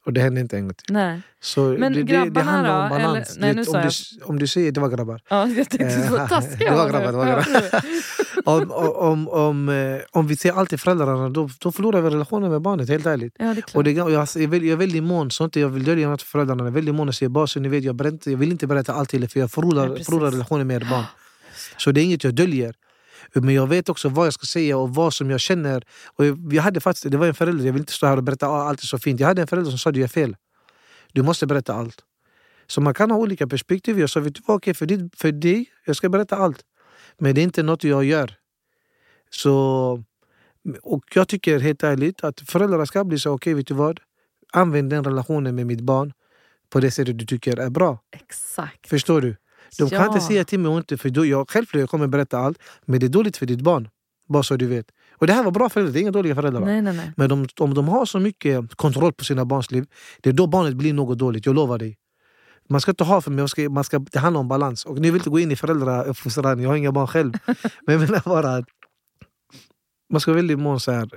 [0.07, 0.95] Och det hände inte en gång till.
[0.95, 1.23] nej.
[1.41, 2.97] Så Men det, det, det handlar om då?
[2.99, 3.37] balans.
[3.37, 5.21] Eller- nej, vet, om, du, om du säger, det var grabbar.
[5.31, 7.45] Ja, jag tänkte så Eh, taskig det var grabbar, det var grabbar.
[8.45, 12.63] om, om, om, eh, om vi ser alltid föräldrarna, då, då förlorar vi relationen med
[12.63, 13.35] barnet, helt ärligt.
[13.39, 13.77] Ja, det är.
[13.77, 16.09] Och det, jag, jag, är väldigt, jag är väldigt mån, så inte jag vill dölja
[16.09, 16.63] något för föräldrarna.
[16.63, 18.67] Jag är väldigt mån och säger bara så ni vet, jag, berättar, jag vill inte
[18.67, 20.07] berätta allt till er för jag förlorar, precis.
[20.07, 21.05] förlorar relationen med ert barn.
[21.77, 22.75] Så det är inget jag döljer.
[23.35, 25.85] Men jag vet också vad jag ska säga och vad som jag känner.
[26.17, 28.49] Och jag, hade faktiskt, det var en förälder, jag vill inte stå här och berätta
[28.49, 29.21] "Ah, allt är så fint.
[29.21, 30.37] Jag hade en förälder som sa du gör fel.
[31.13, 31.99] Du måste berätta allt.
[32.67, 34.01] Så man kan ha olika perspektiv.
[34.01, 36.61] Jag sa vet du vad, okej, för, dig, för dig, jag ska berätta allt.
[37.19, 38.35] Men det är inte något jag gör.
[39.31, 40.03] Så,
[40.83, 44.01] och jag tycker helt ärligt att föräldrar ska bli så, okej vet du vad?
[44.53, 46.13] Använd den relationen med mitt barn
[46.71, 47.99] på det sättet du tycker är bra.
[48.11, 48.89] Exakt.
[48.89, 49.37] Förstår du?
[49.79, 50.07] De kan Ja.
[50.07, 53.07] inte säga till mig inte, för då, jag, självklart jag kommer berätta allt, men det
[53.07, 53.89] är dåligt för ditt barn.
[54.29, 54.87] Bara så du vet.
[55.13, 56.61] Och det här var bra föräldrar, det är inga dåliga föräldrar.
[56.61, 57.13] Nej, nej, nej.
[57.17, 59.87] Men de, om de har så mycket kontroll på sina barns liv,
[60.21, 61.99] det är då barnet blir något dåligt, jag lovar dig.
[62.73, 64.85] Man ska inte ha för mycket, man ska, man ska, det handlar om balans.
[64.85, 67.33] Och nu vill inte gå in i föräldrauppfostran, jag har inga barn själv.
[67.87, 68.65] Men jag menar bara att
[70.13, 71.09] man ska väldigt mån så här,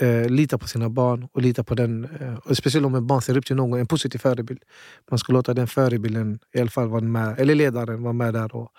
[0.00, 2.04] eh, lita på sina barn och lita på den.
[2.04, 4.62] Eh, och speciellt om ett barn ser upp till någon, en positiv förebild.
[5.10, 8.56] Man ska låta den förebilden i alla fall vara med, eller ledaren vara med där
[8.56, 8.72] och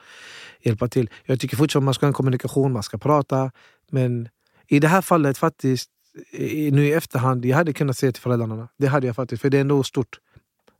[0.62, 1.10] hjälpa till.
[1.26, 3.52] Jag tycker fortfarande man ska ha en kommunikation, man ska prata.
[3.92, 4.30] Men
[4.68, 5.90] i det här fallet faktiskt,
[6.32, 8.68] i, nu i efterhand, jag hade kunnat säga till föräldrarna.
[8.78, 10.20] Det hade jag faktiskt, för det är ändå stort.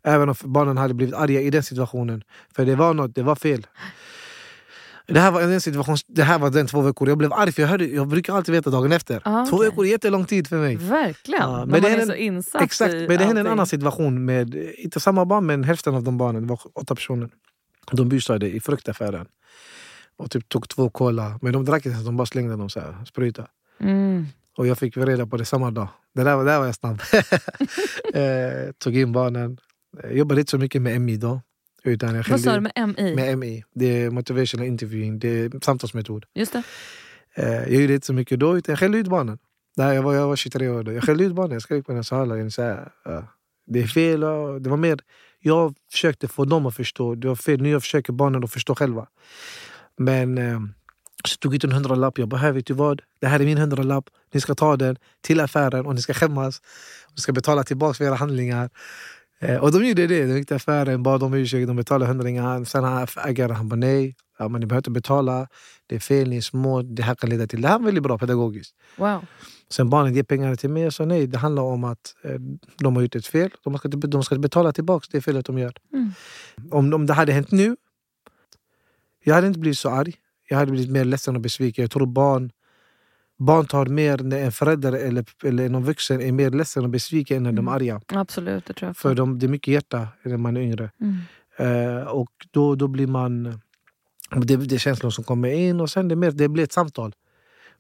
[0.04, 2.24] Även om barnen hade blivit arga i den situationen.
[2.56, 3.68] För det var något, det var fel.
[5.08, 7.10] Det här var en situation, det här var den två veckor.
[7.10, 9.22] Jag blev arg för jag, hörde, jag brukar alltid veta dagen efter.
[9.26, 9.70] Ah, Två okej.
[9.70, 10.76] veckor är jättelång tid för mig.
[10.76, 11.42] Verkligen.
[11.42, 14.56] Ja, men det är en- så insatt Exakt, men det hände en annan situation med,
[14.78, 17.30] inte samma barn men hälften av de barnen, det var åtta personer.
[17.92, 19.26] De busade i fruktaffären.
[20.18, 22.80] Och typ tog två cola, men de drack inte, så de bara slängde dem så
[22.80, 23.48] här, spruta.
[23.80, 24.26] Mm.
[24.58, 25.88] Och jag fick reda på det samma dag.
[26.16, 27.02] Det där, var- där var jag snabb.
[28.14, 29.58] eh, tog in barnen.
[30.04, 31.42] Jag jobbade inte så mycket med MI då.
[31.84, 33.16] Utan jag Vad sa du med MI?
[33.16, 33.64] med MI.
[33.76, 36.26] Det är motivational interviewing, det är samtalsmetod.
[36.36, 36.64] Just det.
[37.36, 39.38] Eh, jag gjorde inte så mycket då, utan jag skällde ut barnen.
[39.76, 40.92] Där jag, var, jag var 23 år då.
[40.92, 43.28] Jag skällde ut barnen, jag skrek på den så här, så här ja,
[43.68, 44.24] Det är fel.
[44.24, 45.00] och Det var mer,
[45.40, 47.16] jag försökte få dem att förstå.
[47.16, 47.62] Det var fel.
[47.62, 49.08] Nu jag försöker barnen att förstå själva.
[49.98, 50.60] Men eh,
[51.26, 52.18] så tog jag ut en hundralapp.
[52.18, 53.02] Jag bara, här vet du vad?
[53.20, 54.06] Det här är min hundralapp.
[54.34, 56.62] Ni ska ta den till affären och ni ska skämmas.
[57.16, 58.70] Ni ska betala tillbaka för era handlingar.
[59.42, 60.26] Eh, och de gjorde det.
[60.26, 62.64] De gick till affären, bad om ursäkt, de betalade hundringar.
[62.64, 64.16] Sen han ägaren, han bara nej.
[64.40, 65.48] Ja, men ni behöver inte betala.
[65.88, 66.82] Det är fel, ni är små.
[66.82, 67.62] Det här kan leda till...
[67.62, 68.76] Det här var väldigt bra pedagogiskt.
[68.98, 69.26] Wow.
[69.70, 70.92] Sen barnen ger pengarna till mig.
[70.92, 72.40] Så nej, det handlar om att eh,
[72.78, 73.52] de har gjort ett fel.
[73.64, 75.74] De ska, de ska betala tillbaka det felet de gör.
[75.94, 76.12] Mm.
[76.72, 77.76] Om, om det hade hänt nu,
[79.24, 80.14] jag hade inte blivit så arg.
[80.50, 81.82] Jag hade blivit mer ledsen och besviken.
[81.82, 82.52] Jag tror barn,
[83.46, 87.38] barn tar mer när en förälder eller, eller någon vuxen är mer ledsen och besviken
[87.38, 87.74] än när de är Mm.
[87.74, 88.02] arga.
[88.08, 88.98] Absolut, det tror jag.
[88.98, 90.92] För de, det är mycket hjärta när man är yngre.
[91.02, 91.98] Mm.
[91.98, 93.62] Eh, och då, då blir man...
[94.36, 97.14] Det, det är känslor som kommer in och sen det, mer, det blir ett samtal.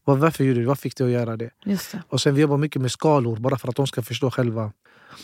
[0.03, 1.49] Varför gjorde du Vad fick du att göra det?
[1.65, 2.03] Just det.
[2.07, 4.71] Och sen vi jobbar mycket med skalor bara för att de ska förstå själva.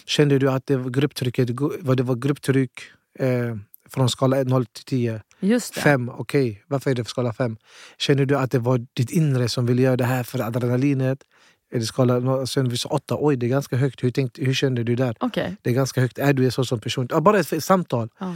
[0.06, 1.50] Kände du att det var grupptrycket,
[1.82, 2.72] vad det var grupptryck
[3.20, 3.56] eh,
[3.90, 5.22] från skala 0 till 10?
[5.40, 5.82] Just det.
[5.82, 6.64] 5, okej.
[6.68, 7.58] Varför är det för skala 5?
[7.98, 11.24] Känner du att det var ditt inre som ville göra det här för adrenalinet?
[11.72, 14.04] Är det skala sen vi sa 8, oj det är ganska högt.
[14.04, 15.16] Hur, tänkte, hur kände du där?
[15.20, 15.56] Okej.
[15.62, 16.18] Det är ganska högt.
[16.18, 17.08] Är du en sån som person?
[17.10, 18.10] Ja, bara ett samtal.
[18.20, 18.36] Ja.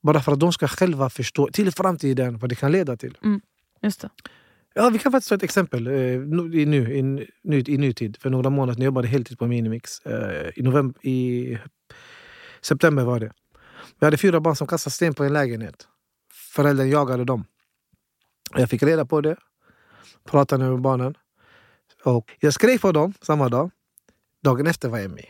[0.00, 3.18] Bara för att de ska själva förstå till framtiden vad det kan leda till.
[3.82, 4.10] Just det.
[4.74, 7.02] Ja, vi kan faktiskt ta ett exempel eh, i, nu, i,
[7.42, 8.16] nu, i nutid.
[8.20, 10.00] För några månader sedan jag jobbade heltid på Minimix.
[10.06, 11.58] Eh, I, november, I
[12.60, 13.32] september var det.
[13.98, 15.88] Vi hade fyra barn som kastade sten på en lägenhet.
[16.32, 17.44] Föräldern jagade dem.
[18.56, 19.36] Jag fick reda på det.
[20.24, 21.14] Pratade med barnen.
[22.04, 23.70] Och jag skrek på dem samma dag.
[24.44, 25.26] Dagen efter var jag med.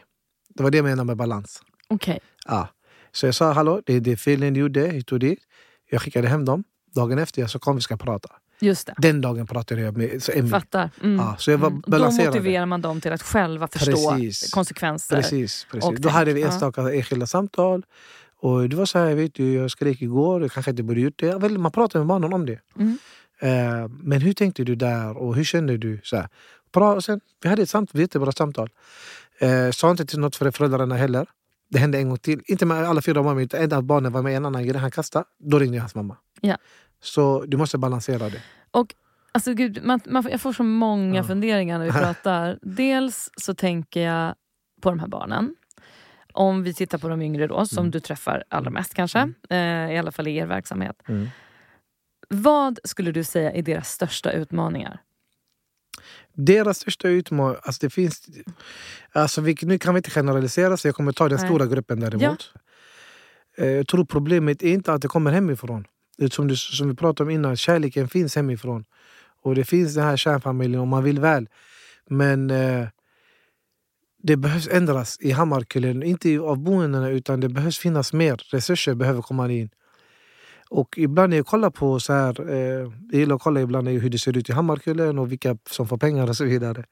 [0.54, 1.62] Det var det jag menade med balans.
[1.88, 2.20] Okej.
[2.46, 2.68] Ja.
[3.12, 5.38] Så jag sa hallå, det är det fel ni gjorde hit och dit.
[5.90, 6.64] Jag skickade hem dem.
[6.94, 8.28] Dagen efter jag sa kom vi ska prata.
[8.61, 8.94] Just det.
[8.98, 10.50] Den dagen pratade jag med så Emmy.
[10.50, 10.90] Fattar.
[11.02, 11.16] Mm.
[11.16, 11.82] Ja, så jag var Mm.
[11.86, 14.50] Då motiverar man dem till att själva förstå Precis.
[14.50, 15.16] konsekvenser.
[15.16, 15.88] Precis, precis.
[15.88, 16.46] och Då hade vi ja.
[16.46, 17.86] enstaka enskilda samtal.
[18.41, 21.18] Och det var så här, vet du, jag skrek igår, jag kanske inte borde gjort
[21.18, 21.49] det.
[21.59, 22.61] Man pratar med barnen om det.
[22.76, 22.99] Mm.
[23.41, 26.01] Eh, men hur tänkte du där och hur kände du?
[26.05, 26.28] Så här.
[26.72, 28.70] Bra, och sen, vi hade ett samtal, jättebra samtal.
[29.39, 31.26] Eh, sa inte till något för föräldrarna heller.
[31.70, 32.43] Det hände en gång till.
[32.47, 34.76] Inte med alla fyra barnen, utan en av barnen var med en annan grej.
[34.80, 35.24] Han kastade.
[35.39, 36.16] Då ringde jag hans mamma.
[36.41, 36.57] Ja.
[37.03, 38.43] Så du måste balansera det.
[39.32, 41.24] Alltså, gud, man, man, jag får så många Ja.
[41.24, 42.59] funderingar när vi pratar.
[42.62, 44.34] Dels så tänker jag
[44.82, 45.55] på de här barnen.
[46.33, 47.91] Om vi tittar på de yngre då, som Mm.
[47.91, 49.33] du träffar allra mest kanske.
[49.51, 49.59] Eh,
[49.93, 51.03] I alla fall i er verksamhet.
[51.09, 51.29] Mm.
[52.29, 55.01] Vad skulle du säga är deras största utmaningar?
[56.33, 58.26] Deras största utmaning, alltså det finns...
[59.12, 61.49] Alltså vi, nu kan vi inte generalisera så jag kommer ta den Nej.
[61.49, 62.53] stora gruppen däremot.
[63.57, 65.85] Eh, Jag tror problemet är inte att det kommer hemifrån.
[66.18, 68.85] Det som, du, som vi pratade om innan, kärleken finns hemifrån.
[69.43, 71.49] Och det finns den här kärnfamiljen om man vill väl.
[72.11, 72.89] Men eh,
[74.23, 76.03] det behövs ändras i Hammarkullen.
[76.03, 78.43] Inte av boendena utan det behövs finnas mer.
[78.51, 79.71] Resurser behöver komma in.
[80.71, 82.57] Och ibland när jag kollar på så här, eh,
[83.11, 85.97] jag gillar att kolla ibland hur det ser ut i Hammarkullen och vilka som får
[85.97, 86.85] pengar och så vidare.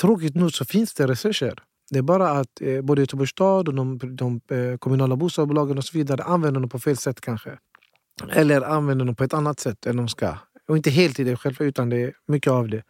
[0.00, 1.54] Tråkigt nog så finns det resurser.
[1.90, 5.84] Det är bara att eh, både Göteborgs stad och de, de eh, kommunala bostadsbolagen och
[5.84, 7.58] så vidare använder dem på fel sätt kanske.
[8.32, 10.34] Eller använder dem på ett annat sätt än de ska.
[10.68, 12.82] Och inte helt i det själva utan det är mycket av det.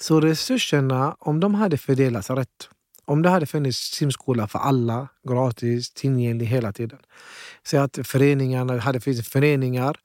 [0.00, 2.68] Så resurserna, om de hade fördelats rätt.
[3.04, 6.98] Om det hade funnits simskola för alla, gratis, tillgänglig hela tiden.
[7.62, 9.96] Så att föreningarna hade funnits föreningar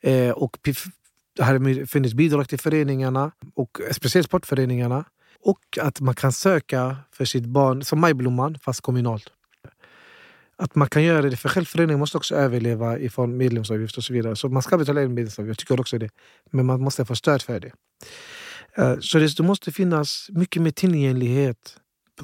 [0.00, 5.04] eh, och det hade funnits bidrag till föreningarna och speciellt sportföreningarna.
[5.40, 9.32] Och att man kan söka för sitt barn, som Majblomman, fast kommunalt.
[10.58, 14.04] Att man kan göra det, för självföreningen måste också överleva i form av medlemsavgift och
[14.04, 14.36] så vidare.
[14.36, 16.10] Så man ska betala in medlemsavgift, jag tycker också det.
[16.50, 17.72] Men man måste få stöd för det.
[18.76, 21.76] Eh, Så det, måste finnas mycket mer tillgänglighet.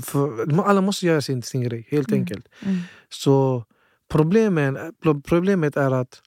[0.03, 2.20] För, alla måste göra sin, sin grej, helt Mm.
[2.20, 2.48] enkelt.
[2.62, 2.76] Mm.
[3.09, 3.64] Så
[4.09, 4.78] problemen,
[5.24, 6.22] problemet är att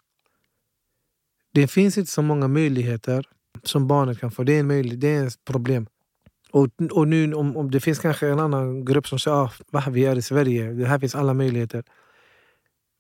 [1.54, 3.26] det finns inte så många möjligheter
[3.64, 4.44] som barnet kan få.
[4.44, 5.88] Det är en möjlighet, det är ett problem.
[6.52, 9.38] Och, och nu om, om det finns kanske en annan grupp som säger
[9.72, 11.84] ah, vi är i Sverige, det här finns alla möjligheter.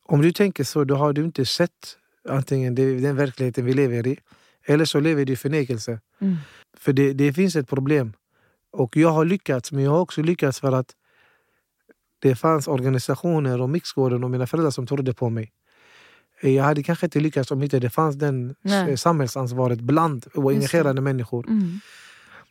[0.05, 1.97] Om du tänker så, då har du inte sett
[2.29, 4.19] antingen den verkligheten vi lever i
[4.67, 5.99] eller så lever du i förnekelse.
[6.21, 6.35] Mm.
[6.77, 8.13] För det, det finns ett problem.
[8.71, 10.95] Och jag har lyckats, men jag har också lyckats för att
[12.19, 15.51] det fanns organisationer och Mixgården och mina föräldrar som trodde på mig.
[16.41, 18.97] Jag hade kanske inte lyckats om inte det fanns den Nej.
[18.97, 21.47] samhällsansvaret bland och engagerade människor.
[21.47, 21.79] Mm.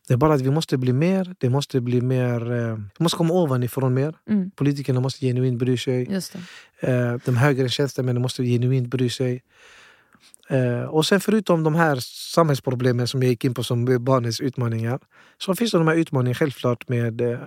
[0.08, 1.34] Det är bara att vi måste bli mer.
[1.38, 2.52] Det måste bli mer...
[2.52, 4.14] Eh, det måste komma ovanifrån mer.
[4.30, 4.50] Mm.
[4.50, 6.12] Politikerna måste genuint bry sig.
[6.12, 6.36] Just
[6.80, 6.92] det.
[6.92, 9.42] Eh, de högre tjänstemännen måste genuint bry sig.
[10.48, 11.96] Eh, och sen förutom de här
[12.34, 14.98] samhällsproblemen som jag gick in på som barnens utmaningar.
[15.38, 17.38] Så finns det de här utmaningarna självklart med eh,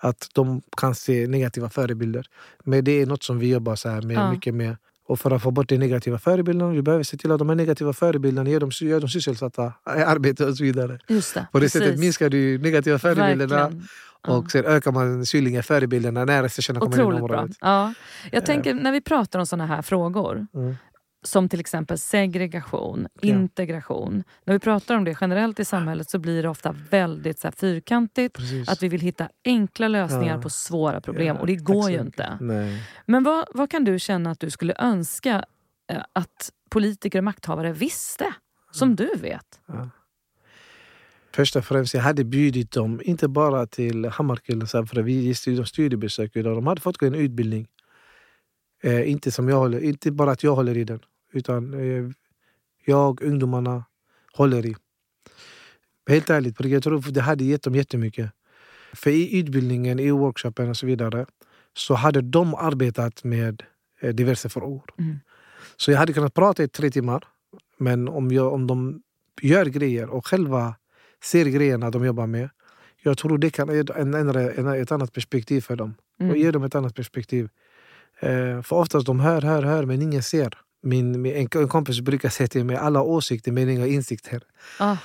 [0.00, 2.26] att de kan se negativa förebilder.
[2.64, 4.30] Men det är något som vi jobbar så här med, Ja.
[4.32, 4.76] mycket med.
[5.06, 7.56] Och för att få bort de negativa förebilderna, vi behöver se till att de här
[7.56, 10.98] negativa förebilderna gör dem, gör dem sysselsatta i arbete och så vidare.
[11.08, 11.46] Just det.
[11.52, 11.82] På det Precis.
[11.82, 13.86] sättet minskar du negativa förebilderna Verkligen.
[14.26, 17.48] Och sen ökar man synliga förebilderna när resurserna kommer in i bra.
[17.60, 17.94] Ja.
[18.32, 18.44] Jag Eh.
[18.46, 20.76] tänker när vi pratar om såna här frågor Mm.
[21.22, 23.28] Som till exempel segregation, Ja.
[23.34, 24.24] integration.
[24.44, 28.36] När vi pratar om det generellt i samhället så blir det ofta väldigt så fyrkantigt.
[28.36, 28.68] Precis.
[28.68, 30.42] Att vi vill hitta enkla lösningar Ja.
[30.42, 32.38] på svåra problem Ja, och det går ju inte.
[32.40, 32.82] Nej.
[33.06, 35.44] Men vad, vad kan du känna att du skulle önska
[35.92, 38.34] eh, att politiker och makthavare visste?
[38.70, 38.96] Som Mm.
[38.96, 39.60] du vet?
[41.34, 45.66] Först och främst, jag hade bjudit dem, inte bara till Hammarkullen, för vi gick de
[45.66, 46.56] studiebesök idag.
[46.56, 47.68] De hade fått gå en utbildning.
[48.82, 51.00] Eh, inte, som jag håller, inte bara att jag håller i den,
[51.32, 52.10] utan eh,
[52.84, 53.84] jag, ungdomarna,
[54.32, 54.76] håller i.
[56.08, 58.30] Helt ärligt, jag tror det hade gett dem jättemycket.
[58.92, 61.26] För i utbildningen, i workshopen och så vidare
[61.76, 63.62] så hade de arbetat med
[64.00, 64.84] eh, diverse frågor.
[64.98, 65.16] Mm.
[65.76, 67.24] Så jag hade kunnat prata i tre timmar.
[67.78, 69.02] Men om, jag, om de
[69.42, 70.74] gör grejer och själva
[71.24, 72.50] ser grejerna de jobbar med.
[73.02, 73.68] Jag tror det kan
[74.14, 75.94] ändra ett annat perspektiv för dem.
[76.18, 76.36] Och Mm.
[76.36, 77.48] ge dem ett annat perspektiv.
[78.20, 80.58] Eh, för oftast de hör, hör, hör men ingen ser.
[80.82, 84.42] Min, min, en kompis brukar säga till mig alla åsikter men inga insikter.
[84.78, 84.96] Ah,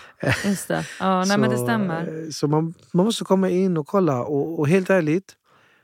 [0.46, 0.86] just det.
[1.00, 2.24] Ja, nej, men det stämmer.
[2.24, 4.22] eh, Så man, man måste komma in och kolla.
[4.24, 5.36] Och, och helt ärligt,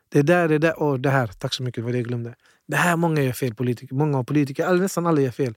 [0.09, 1.27] det där, det där och det här.
[1.27, 2.35] Tack så mycket, det var det jag glömde.
[2.67, 3.55] Det här många gör fel.
[3.55, 5.53] Politiker, många politiker, all, nästan alla gör fel.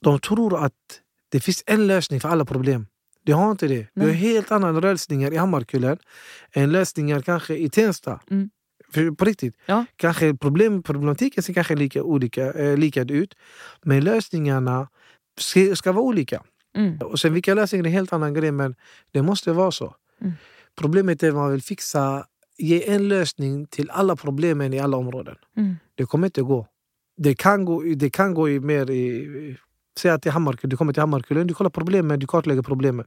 [0.00, 0.72] De tror att
[1.28, 2.86] det finns en lösning för alla problem.
[3.24, 3.76] Det har inte det.
[3.76, 4.08] Det Nej.
[4.08, 5.98] är helt andra lösningar i Hammarkullen
[6.52, 8.20] än lösningar kanske i Tensta.
[8.30, 8.50] Mm.
[8.96, 9.56] För, på riktigt.
[9.66, 9.84] Ja.
[9.96, 13.34] Kanske problem, problematiken ser kanske lika, olika, eh, lika ut.
[13.82, 14.88] Men lösningarna
[15.38, 16.42] ska, ska vara olika.
[16.76, 16.98] Mm.
[16.98, 18.74] Och sen vilka lösningar är en helt annan grej men
[19.12, 19.94] det måste vara så.
[20.20, 20.32] Mm.
[20.76, 22.26] Problemet är att man vill fixa,
[22.58, 25.36] ge en lösning till alla problemen i alla områden.
[25.56, 25.76] Mm.
[25.94, 26.66] Det kommer inte gå.
[27.16, 29.56] Det kan gå, det kan gå i mer i...
[29.98, 33.06] Säg att Hammarkullen, du kommer till Hammarkullen, du kollar problemen, du kartlägger problemen.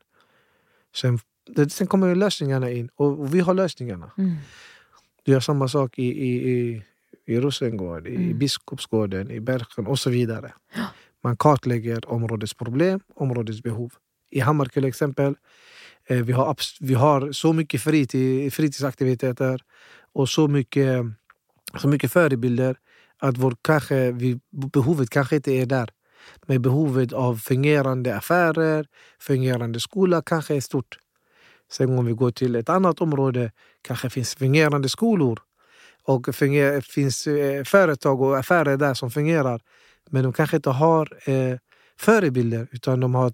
[0.96, 1.20] Sen,
[1.56, 4.12] det, sen kommer lösningarna in och, och vi har lösningarna.
[5.30, 6.84] Du gör samma sak i, i, i,
[7.26, 8.38] i Rosengård, i Mm.
[8.38, 10.54] Biskopsgården, i Bergen och så vidare.
[11.24, 13.94] Man kartlägger områdets problem, områdets behov.
[14.32, 15.36] I Hammarkull exempel,
[16.08, 19.62] eh, vi, har, vi har så mycket fritid, fritidsaktiviteter
[20.14, 21.06] och så mycket,
[21.78, 22.78] så mycket förebilder
[23.18, 25.90] att vår, kanske, vi, behovet kanske inte är där.
[26.48, 28.88] Men behovet av fungerande affärer,
[29.20, 30.98] fungerande skola kanske är stort.
[31.72, 33.52] Sen om vi går till ett annat område
[33.82, 35.40] kanske finns fungerande skolor
[36.04, 39.62] och funger, finns eh, företag och affärer där som fungerar.
[40.10, 41.58] Men de kanske inte har eh,
[41.98, 43.34] förebilder utan de har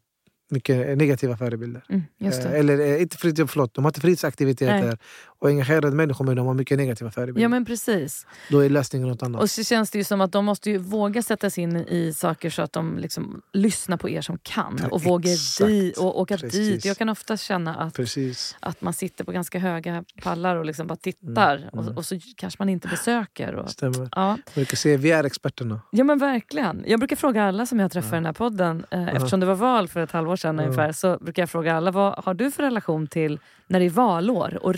[0.49, 1.83] mycket negativa förebilder.
[1.89, 2.03] Mm.
[2.19, 4.97] Eh, eller eh, inte fritid, förlåt, de har inte fritidsaktiviteter Nej.
[5.39, 7.41] Och engagerade människor men de har mycket negativa förebilder.
[7.41, 8.27] Ja men precis.
[8.49, 9.41] Då är lösningen något annat.
[9.41, 12.13] Och så känns det ju som att de måste ju våga sätta sig in i
[12.13, 14.79] saker så att de liksom lyssnar på er som kan.
[14.81, 16.53] Ja, och vågar di- och åka Precis.
[16.53, 16.85] dit.
[16.85, 18.55] Jag kan ofta känna att, Precis.
[18.59, 21.57] att man sitter på ganska höga pallar och liksom bara tittar.
[21.57, 21.69] Mm.
[21.87, 23.55] Och, och så kanske man inte besöker.
[23.55, 24.09] Och, Stämmer.
[24.11, 24.37] ja.
[24.45, 25.81] Vi brukar säga vi är experterna.
[25.91, 26.83] ja men verkligen.
[26.87, 28.85] Jag brukar fråga alla som jag träffar i den här podden.
[28.91, 30.91] Eh, eftersom det var val för ett halvår sedan ungefär.
[30.91, 34.57] Så brukar jag fråga alla vad har du för relation till när det är valår
[34.61, 34.73] och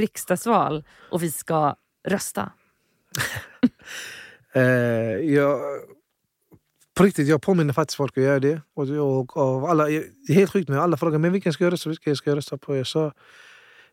[0.48, 1.76] riksdagsval och vi ska
[2.08, 2.52] rösta?
[4.54, 4.64] Eh,
[5.34, 5.60] jag,
[6.96, 8.62] på riktigt, jag påminner faktiskt folk att göra det.
[8.74, 11.74] Och, och, och alla, det är helt sjukt, men alla frågar men vilken ska jag
[11.74, 11.90] rösta?
[11.90, 12.76] Vilken ska jag rösta på?
[12.76, 13.12] Jag sa,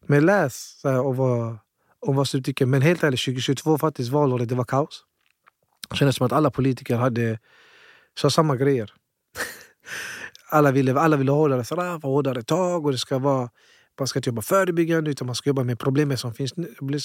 [0.07, 1.59] men läs så här, och vad,
[2.01, 2.67] och vad du tycker.
[2.67, 5.05] Men helt ärligt, 2022 faktiskt valåret, det var kaos.
[5.91, 7.39] Det kändes som att alla politiker hade
[8.19, 8.91] sa samma grejer.
[10.51, 13.51] alla, ville, alla ville ha hårdare straff, ah, hårdare tag och det ska vara
[13.99, 16.53] man ska inte jobba förebyggande utan man ska jobba med problemen som finns.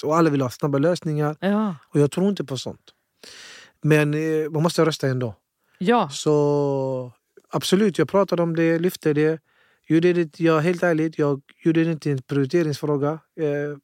[0.04, 1.36] Och alla vill ha snabba lösningar.
[1.40, 1.76] Ja.
[1.90, 2.94] Och jag tror inte på sånt.
[3.82, 5.36] Men eh, man måste rösta ändå.
[5.78, 6.10] ja.
[6.10, 7.12] Så
[7.50, 9.42] absolut, jag pratade om det, lyfte det.
[9.88, 13.20] gjorde det, jag, helt ärligt, jag gjorde det inte en prioriteringsfråga.
[13.40, 13.78] Eh,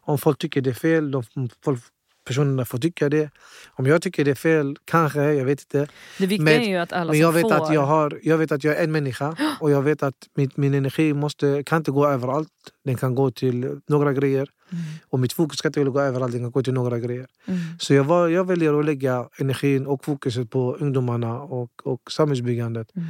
[0.00, 1.22] om folk tycker det är fel, de,
[1.64, 1.80] folk,
[2.26, 3.30] personerna får tycka det.
[3.78, 5.86] Om jag tycker det är fel, kanske, jag vet inte.
[6.18, 7.52] Det viktiga Men- är ju att alla Men jag vet, får...
[7.54, 10.50] att jag, har, jag vet att jag är en människa och jag vet att min,
[10.54, 12.48] min energi måste, kan inte gå överallt.
[12.84, 14.48] Den kan gå till några grejer.
[14.72, 14.84] Mm.
[15.08, 17.26] Och mitt fokus kan inte gå överallt, den kan gå till några grejer.
[17.46, 17.60] Mm.
[17.78, 22.96] Så jag, var, jag väljer att lägga energin och fokuset på ungdomarna och, och samhällsbyggandet.
[22.96, 23.08] Mm.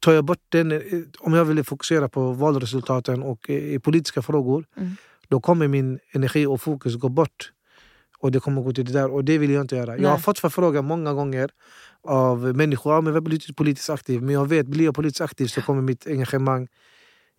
[0.00, 0.82] Tar jag bort den,
[1.18, 4.96] om jag vill fokusera på valresultaten och eh, i politiska frågor Mm.
[5.28, 7.50] då kommer min energi och fokus gå bort.
[8.24, 9.98] Och det kommer gå till det där och det vill jag inte göra.
[9.98, 10.22] Jag har Nej.
[10.22, 11.50] fått förfrågan många gånger
[12.02, 12.92] av människor.
[12.94, 14.22] Ja, men jag blir politiskt aktiv.
[14.22, 16.68] Men jag vet, blir jag politiskt aktiv så kommer mitt engagemang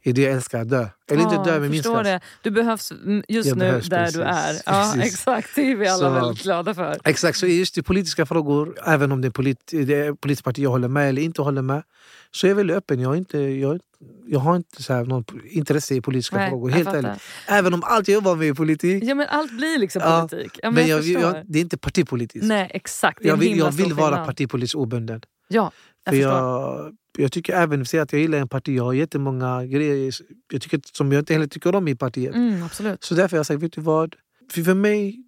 [0.06, 0.88] i det jag älskar dö.
[1.12, 2.04] Eller Ja, inte dö, men minskas.
[2.04, 2.20] det.
[2.42, 2.92] Du behövs
[3.28, 4.16] just Jag nu behövs, där precis.
[4.18, 4.54] du är.
[4.66, 5.14] Ja, Precis.
[5.14, 5.50] exakt.
[5.56, 6.98] Det är vi alla Så- väldigt glada för.
[7.04, 10.60] Exakt, så just i politiska frågor, även om det är polit, det är politiskt parti
[10.60, 11.84] jag håller med eller inte håller med,
[12.32, 13.00] så är jag väldigt öppen.
[13.00, 13.80] Jag har inte, jag,
[14.28, 16.70] jag har inte så här, någon intresse i politiska Nej, frågor.
[16.70, 17.22] Helt ärligt.
[17.48, 20.60] Även om allt jag var med i politik, Ja, men allt blir liksom politik.
[20.64, 22.48] Ja, men, men jag, jag, det är inte partipolitiskt.
[22.48, 23.22] Nej, exakt.
[23.22, 25.22] Är jag vill, jag vill vara partipolitiskt obunden.
[25.48, 25.72] Ja,
[26.06, 26.32] jag För förstår.
[26.32, 30.14] jag, jag tycker även, säg att jag gillar en parti, jag har jättemånga grejer
[30.52, 32.36] jag tycker, som jag inte heller tycker om i partiet.
[32.36, 32.70] Mm.
[33.00, 34.16] Så därför har jag sagt, vet du vad?
[34.52, 35.24] För, för mig,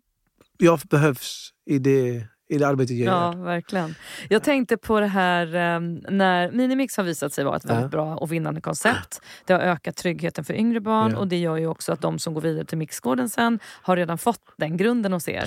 [0.58, 3.44] jag behövs i det, i det arbetet jag Ja, gör.
[3.44, 3.96] verkligen.
[4.30, 7.88] Jag tänkte på det här ehm, när Minimix har visat sig vara ett väldigt Ja.
[7.90, 9.22] bra och vinnande koncept.
[9.46, 11.18] Det har ökat tryggheten för yngre barn Ja.
[11.18, 14.18] och det gör ju också att de som går vidare till Mixgården sen har redan
[14.18, 15.46] fått den grunden hos er.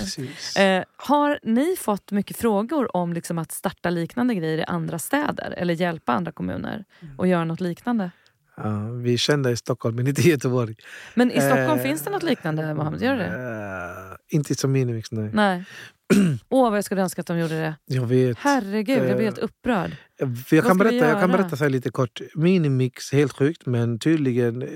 [0.59, 5.53] Eh, har ni fått mycket frågor om liksom att starta liknande grejer i andra städer
[5.57, 7.19] eller hjälpa andra kommuner Mm.
[7.19, 8.11] och göra något liknande?
[8.57, 10.75] Ja, vi är kända i Stockholm, men inte i Göteborg.
[11.15, 13.01] Men i Stockholm Eh, finns det något liknande, Mohammed?
[13.01, 13.25] Gör det?
[13.25, 15.29] Eh, inte som Minimix, nej.
[15.33, 15.65] Nej.
[16.49, 17.75] Åh, vad jag skulle önska att de gjorde det.
[17.85, 18.37] Jag vet.
[18.37, 19.91] Herregud, jag blir Eh, helt upprörd.
[20.51, 22.21] Jag kan, berätta, jag kan berätta så lite kort.
[22.35, 24.67] Minimix, helt sjukt, men tydligen eh,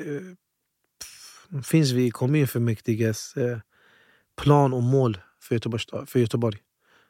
[1.64, 3.58] finns vi i kommunfullmäktiges eh,
[4.42, 5.84] plan och mål för Göteborg.
[6.08, 6.58] För Göteborg.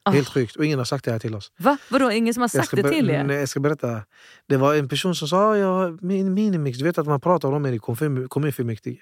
[0.03, 0.11] Ah.
[0.11, 0.55] Helt sjukt.
[0.55, 1.51] Och ingen har sagt det här till oss.
[1.57, 1.77] Va?
[1.89, 3.23] Vadå, ingen som har sagt det till er?
[3.23, 4.01] Nej, jag ska berätta.
[4.47, 7.65] Det var en person som sa ja, min, Minimix, du vet att man pratar om
[7.65, 8.99] er i kommun- kommunfullmäktige.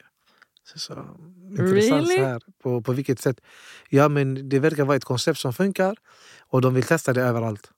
[0.66, 0.94] Så, så,
[1.50, 2.18] intressant Really?
[2.18, 2.42] så här.
[2.64, 3.42] På, på vilket sätt?
[3.90, 5.96] Ja, men det verkar vara ett koncept som funkar
[6.48, 7.72] och de vill testa det överallt.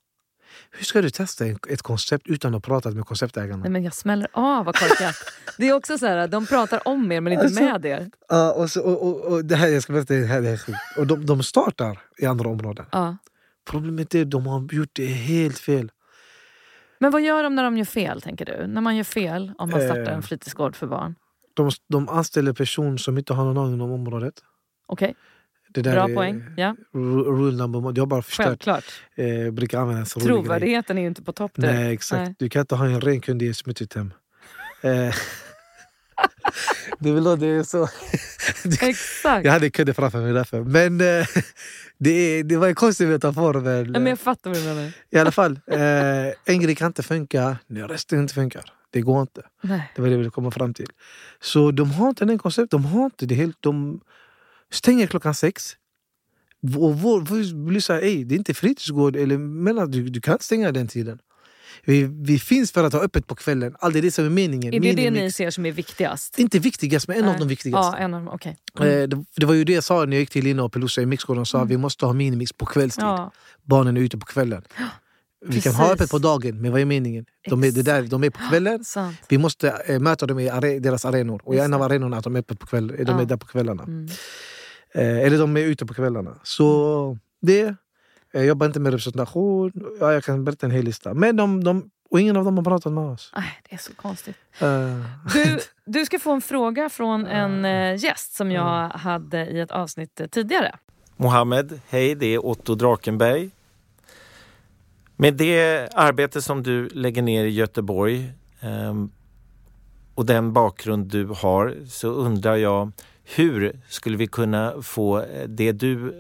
[0.72, 3.58] Hur ska du testa ett koncept utan att ha pratat med konceptägarna?
[3.64, 5.16] Nej men jag smäller av vad korkat.
[5.58, 8.10] Det är också så här, de pratar om er men inte Alltså- med er.
[8.30, 10.58] Ja, och, så, och, och, och det här, jag ska berätta, det här det är
[10.58, 10.80] sjukt.
[10.98, 12.86] Och de, de startar i andra områden.
[12.92, 13.18] Ja.
[13.70, 15.92] Problemet är att de har gjort det helt fel.
[17.00, 18.68] Men vad gör de när de gör fel tänker du?
[18.68, 20.16] När man gör fel om man startar Eh.
[20.16, 21.16] en fritidsgård för barn?
[21.56, 24.34] De, de anställer personer som inte har någon aning om området.
[24.88, 25.16] Okej,
[25.70, 26.44] Det där bra är poäng.
[26.58, 27.80] Ja, ru- Rule number.
[27.96, 28.46] Jag har bara förstört.
[28.46, 28.84] självklart.
[29.16, 30.20] Eh, brukar använda så.
[30.20, 31.74] Trovärdigheten är ju inte på topp direkt.
[31.76, 32.22] Nej, exakt.
[32.26, 32.36] Nej.
[32.40, 34.14] Du kan inte ha en ren kund i ett smutsigt hem.
[34.82, 34.90] Eh,
[37.00, 37.84] det är väl det är så.
[38.82, 39.46] Exakt.
[39.46, 40.62] Jag hade kudde framför mig därför.
[40.64, 41.28] Men eh,
[41.98, 43.54] det, är, det var en konstig metafor.
[43.54, 44.92] Men, Ja, men jag fattar vad du menar.
[45.10, 45.80] I alla fall, eh,
[46.46, 48.64] en grej kan inte funka när resten inte funkar.
[48.96, 49.42] Det går inte.
[49.62, 49.92] Nej.
[49.96, 50.88] Det var det jag ville komma fram till.
[51.42, 52.72] Så de har inte den konceptet.
[52.72, 53.58] De har inte det helt.
[53.60, 54.02] De
[54.72, 55.74] stänger klockan sex.
[56.78, 59.16] Och vår, vår blir så här, "Ey, det är inte fritidsgård.
[59.16, 61.20] Eller mellan, du, du kan inte stänga den tiden.
[61.86, 63.76] Vi, vi finns för att ha öppet på kvällen.
[63.80, 64.74] Allt det är det som är meningen.
[64.74, 65.22] Är det det Minimix.
[65.24, 66.40] ni ser som är viktigast?
[66.40, 67.40] Inte viktigast, men en av Nej.
[67.40, 67.98] de viktigaste.
[67.98, 68.34] Ja, en av dem.
[68.34, 68.58] Okej.
[68.80, 68.90] Mm.
[69.02, 71.02] Eh, det, det var ju det jag sa när jag gick till Lina och Pelusa
[71.02, 71.42] i Mixgården.
[71.42, 73.04] och sa vi måste ha minimix på kvällstid.
[73.04, 73.32] Ja,
[73.64, 74.62] Barnen är ute på kvällen.
[75.48, 77.26] Vi kan ha öppet på dagen, men vad är meningen?
[77.50, 78.84] De är, det där, de är på kvällen.
[78.84, 79.18] sant.
[79.30, 81.42] Vi måste eh, möta dem i are, deras arenor.
[81.44, 83.22] Och en av arenorna är att de är, öppet på kväll, de Ja.
[83.22, 83.84] är där på kvällarna.
[83.84, 84.08] Mm.
[84.94, 86.36] Eh, eller de är ute på kvällarna.
[86.44, 87.76] Så det.
[88.32, 89.72] Jag jobbar inte med representation.
[90.00, 91.14] Ja, jag kan berätta en hel lista.
[91.14, 93.32] Men de, de, och ingen av dem har pratat med oss.
[93.36, 94.36] Nej, det är så konstigt.
[94.60, 95.00] Eh,
[95.34, 99.72] Du, du ska få en fråga från en eh, gäst som jag hade i ett
[99.72, 100.76] avsnitt tidigare.
[101.18, 103.50] Mohammed, hej, det är Otto Drakenberg.
[105.18, 109.12] Med det arbete som du lägger ner i Göteborg ehm,
[110.16, 112.92] och den bakgrund du har så undrar jag
[113.24, 116.14] hur skulle vi kunna få det du,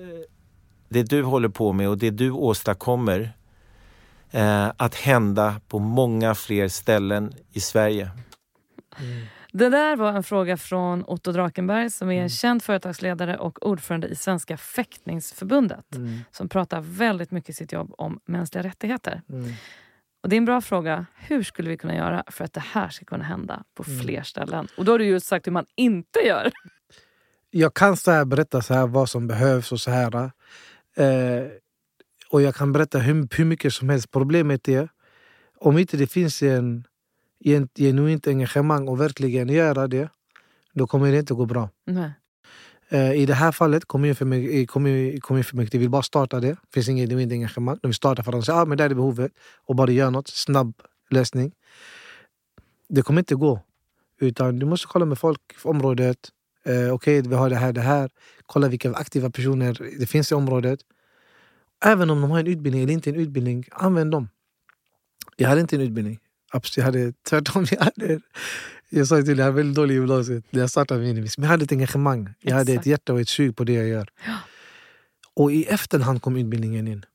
[0.90, 3.34] det du håller på med och det du åstadkommer
[4.32, 8.12] eh, att hända på många fler ställen i Sverige?
[9.00, 9.26] Mm.
[9.58, 14.08] Det där var en fråga från Otto Drakenberg som är en känd företagsledare och ordförande
[14.08, 19.22] i Svenska fäktningsförbundet mm, som pratar väldigt mycket i sitt jobb om mänskliga rättigheter.
[19.30, 19.54] mm.
[20.24, 21.06] Och Det är en bra fråga.
[21.16, 24.00] Hur skulle vi kunna göra för att det här ska kunna hända på Mm.
[24.04, 24.68] fler ställen?
[24.78, 26.52] Och då har du just sagt hur man inte gör.
[27.50, 30.16] jag kan så här berätta så här vad som behövs och så här.
[30.96, 31.48] Eh,
[32.30, 34.12] och jag kan berätta hur, hur mycket som helst.
[34.12, 34.90] Problemet är
[35.58, 36.88] om inte det finns en,
[37.78, 40.10] genuint engagemang och verkligen göra det,
[40.74, 41.70] då kommer det inte gå bra.
[42.90, 44.66] Eh, I det här fallet, kommunfullmäktige,
[45.20, 46.48] kommun, vill bara starta det.
[46.48, 47.78] Det finns inget genuint engagemang.
[47.82, 49.32] De vill starta för att de säger ah, men där är behovet
[49.66, 50.28] och bara göra något.
[50.28, 50.74] Snabb
[51.10, 51.52] lösning.
[52.90, 53.62] Det kommer inte gå.
[54.20, 56.18] Utan du måste kolla med folk i området.
[56.66, 58.10] Eh, Okej, vi har det här, det här.
[58.46, 60.80] Kolla vilka aktiva personer det finns i området.
[61.86, 64.30] Även om de har en utbildning eller inte en utbildning, använd dem.
[65.36, 66.20] Jag hade inte en utbildning.
[66.78, 67.66] Jag hade tvärtom.
[67.72, 68.20] Jag, hade,
[68.90, 71.38] jag sa till dig, jag hade väldigt dålig gymnasiet när jag startade Minimis.
[71.38, 72.30] Men jag hade ett engagemang.
[72.42, 72.86] Jag hade ett Exakt.
[72.88, 74.10] hjärta och ett sug på det jag gör.
[74.26, 74.34] Ja.
[75.34, 77.06] Och i efterhand kom utbildningen in.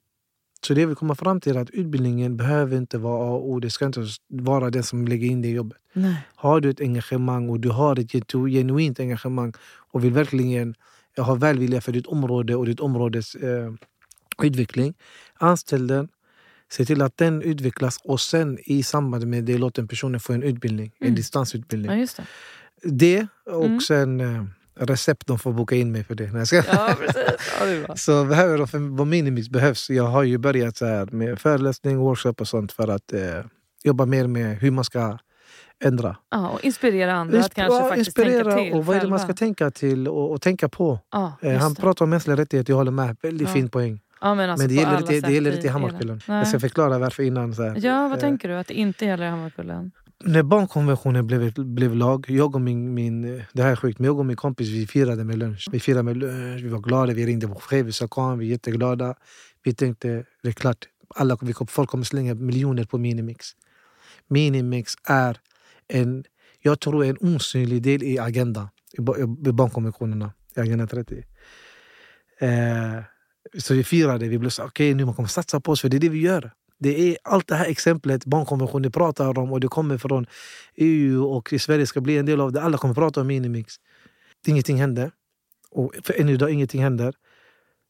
[0.67, 3.61] Så det vi kommer fram till är att utbildningen behöver inte vara A och O.
[3.61, 5.79] Det ska inte vara den som lägger in det i jobbet.
[5.93, 6.17] Nej.
[6.35, 9.53] Har du ett engagemang och du har ett genu- genuint engagemang
[9.93, 10.75] och vill verkligen
[11.17, 13.73] ha välvilja för ditt område och ditt områdes eh,
[14.43, 14.95] utveckling.
[15.35, 16.09] Anställ den.
[16.73, 20.33] Se till att den utvecklas och sen i samband med det låt den personen få
[20.33, 20.93] en utbildning.
[20.99, 21.15] En Mm.
[21.17, 21.91] distansutbildning.
[21.93, 22.23] Ja, just det.
[22.83, 23.81] Det och Mm.
[23.81, 24.45] sen eh,
[24.87, 25.27] recept.
[25.27, 26.25] De får boka in mig för det.
[26.33, 26.57] Nej, jag ska.
[26.57, 27.23] Ja, precis.
[27.89, 27.97] Ja.
[27.97, 29.91] Så behöver de, för vad minimix behövs.
[29.91, 33.21] Jag har ju börjat så här med föreläsning, workshop och sånt för att eh,
[33.85, 35.19] jobba mer med hur man ska
[35.85, 36.17] ändra.
[36.31, 39.01] Ja, och inspirera andra att Insp- kanske ja, faktiskt inspirera tänka till och vad är
[39.01, 40.99] det man ska tänka till och, och tänka på.
[41.13, 43.17] Ja, Eh, han pratar om mänskliga rättigheter, jag håller med.
[43.23, 43.55] Väldigt Ja.
[43.55, 44.01] fin poäng.
[44.21, 46.21] Ja, men, alltså Men det gäller, inte, det gäller inte i Hammarkullen.
[46.27, 47.55] Jag ska förklara varför innan.
[47.55, 47.87] Så här.
[47.87, 48.55] Ja, vad Eh, tänker du?
[48.55, 49.91] Att det inte gäller i Hammarkullen?
[50.25, 54.19] När barnkonventionen blev, blev lag, jag och min, min, det här är sjukt, men jag
[54.19, 55.69] och min kompis vi firade med lunch.
[55.73, 58.47] Vi firade med lunch, vi var glada, vi ringde på chef, vi sa kom, vi
[58.47, 59.15] är jätteglada.
[59.63, 63.47] Vi tänkte, det är klart, alla, vi, folk kommer slänga miljoner på Minimix.
[64.29, 65.39] Minimix är
[65.89, 66.25] en,
[66.61, 69.01] jag tror en osynlig del i agendan, i,
[69.49, 71.25] i barnkonventionerna, i Agenda 30.
[72.41, 72.49] Eh,
[73.59, 75.97] så vi firade, vi blev så okej nu man kommer satsa på oss för det
[75.97, 76.53] är det vi gör.
[76.79, 80.27] Det är allt det här exemplet barnkonventionen pratar om och det kommer från
[80.75, 82.63] EU och Sverige ska bli en del av det.
[82.63, 83.75] Alla kommer prata om Minimix.
[84.47, 85.11] Ingenting hände.
[85.71, 87.15] Och för än idag ingenting händer.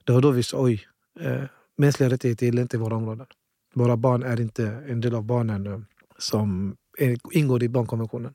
[0.04, 0.86] Det var då vi sa oj,
[1.20, 1.42] eh,
[1.78, 3.26] mänskliga rättigheter gäller inte i våra områden.
[3.74, 5.80] Våra barn är inte en del av barnen eh,
[6.18, 6.76] som
[7.32, 8.34] ingår i barnkonventionen.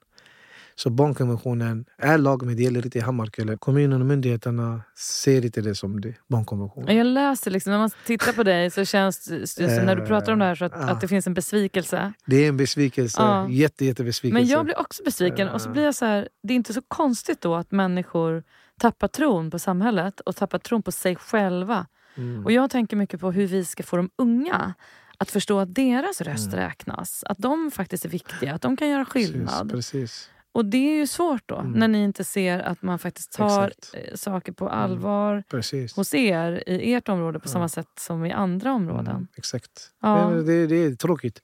[0.78, 3.58] Så barnkonventionen är lag men det gäller inte i Hammarkullen.
[3.58, 6.98] Kommunen och myndigheterna ser inte det som det, barnkonventionen.
[6.98, 9.26] Jag läser liksom, när man tittar på dig så känns
[9.58, 10.90] det, när du pratar om det här så att, Ja.
[10.90, 12.14] att det finns en besvikelse.
[12.26, 13.22] Det är en besvikelse.
[13.22, 13.50] Ja.
[13.50, 14.42] Jätte, jättebesvikelse.
[14.42, 16.82] Men jag blir också besviken och så blir jag så här, det är inte så
[16.88, 18.44] konstigt då att människor
[18.80, 21.88] tappar tron på samhället och tappar tron på sig själva.
[22.18, 22.46] Mm.
[22.46, 24.74] Och jag tänker mycket på hur vi ska få de unga
[25.18, 26.60] att förstå att deras röst Mm.
[26.60, 27.24] räknas.
[27.28, 29.72] Att de faktiskt är viktiga, att de kan göra skillnad.
[29.72, 30.30] Precis, precis.
[30.56, 31.72] Och det är ju svårt då, Mm.
[31.72, 33.91] när ni inte ser att man faktiskt tar Exakt.
[33.93, 34.06] Mm.
[34.10, 35.95] eh, saker på allvar precis.
[35.95, 37.51] hos er i ert område på Ja.
[37.51, 39.08] samma sätt som i andra områden.
[39.16, 39.72] Mm, exakt.
[40.01, 40.30] Ja.
[40.45, 41.41] Det, det är tråkigt.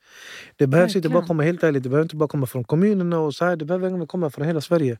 [0.56, 3.36] Det behövs inte bara komma helt ärligt, det behöver inte bara komma från kommunerna och
[3.36, 3.56] så här.
[3.56, 4.98] Det behöver även komma från hela Sverige.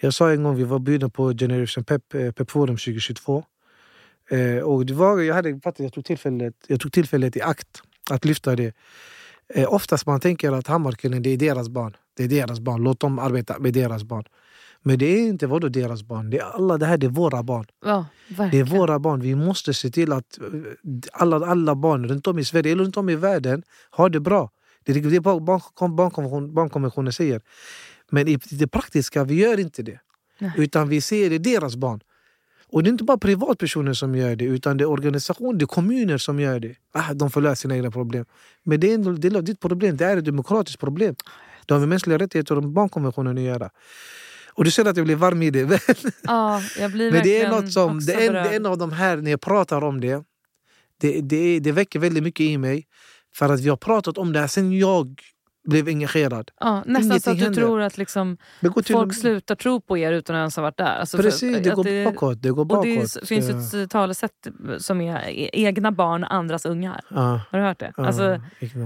[0.00, 3.44] Jag sa en gång, vi var bjudna på Generation Pep, eh, Pep Forum 2022.
[4.30, 8.24] Eh, och det var, jag, hade, jag, tog tillfället, jag tog tillfället i akt att
[8.24, 8.74] lyfta det.
[9.54, 11.96] Eh, oftast man tänker att Hammarkullen, det är deras barn.
[12.16, 14.24] Det är deras barn, låt dem arbeta med deras barn.
[14.82, 17.42] Men det är inte vadå deras barn, det är alla det här det är våra
[17.42, 17.66] barn.
[17.84, 18.06] Ja,
[18.50, 19.20] Det är våra barn.
[19.20, 20.44] Vi måste se till att eh,
[21.12, 24.50] alla, alla barn runt om i Sverige eller runt om i världen har det bra.
[24.84, 27.40] Det är det barn- barn- barnkonvention, barnkonventionen säger.
[28.10, 30.00] Men i det praktiska, vi gör inte det.
[30.38, 30.52] Nej.
[30.56, 32.00] Utan vi ser det deras barn.
[32.68, 35.66] Och det är inte bara privatpersoner som gör det, utan det är organisationer, det är
[35.66, 36.74] kommuner som gör det.
[36.92, 38.24] Ah, de får lösa sina egna problem.
[38.62, 41.14] Men det är en del av ditt problem, det är ett demokratiskt problem.
[41.66, 43.70] Det har med mänskliga rättigheter och barnkonventionen att göra.
[44.52, 45.64] Och du ser att jag blir varm i det.
[45.68, 45.78] Men-
[46.22, 48.92] Ja, jag blir men det är något som, det är, det är en av de
[48.92, 50.24] här, när jag pratar om det,
[51.00, 52.86] det, det, det väcker väldigt mycket i mig.
[53.36, 55.20] För att vi har pratat om det här sen jag
[55.66, 56.50] blev engagerad.
[56.60, 57.62] Ja, nästan så Ingenting att du händer.
[57.62, 60.96] tror att liksom Det folk slutar tro på er utan att ens ha varit där.
[60.96, 62.42] Alltså för- precis, det att går bakåt.
[62.42, 62.84] Det går Och bakåt.
[62.84, 62.90] det
[63.22, 64.46] är- finns ett talesätt
[64.78, 67.00] som är e- egna barn, andras ungar.
[67.10, 67.92] Ja, Har du hört det?
[67.96, 68.40] ja, Alltså,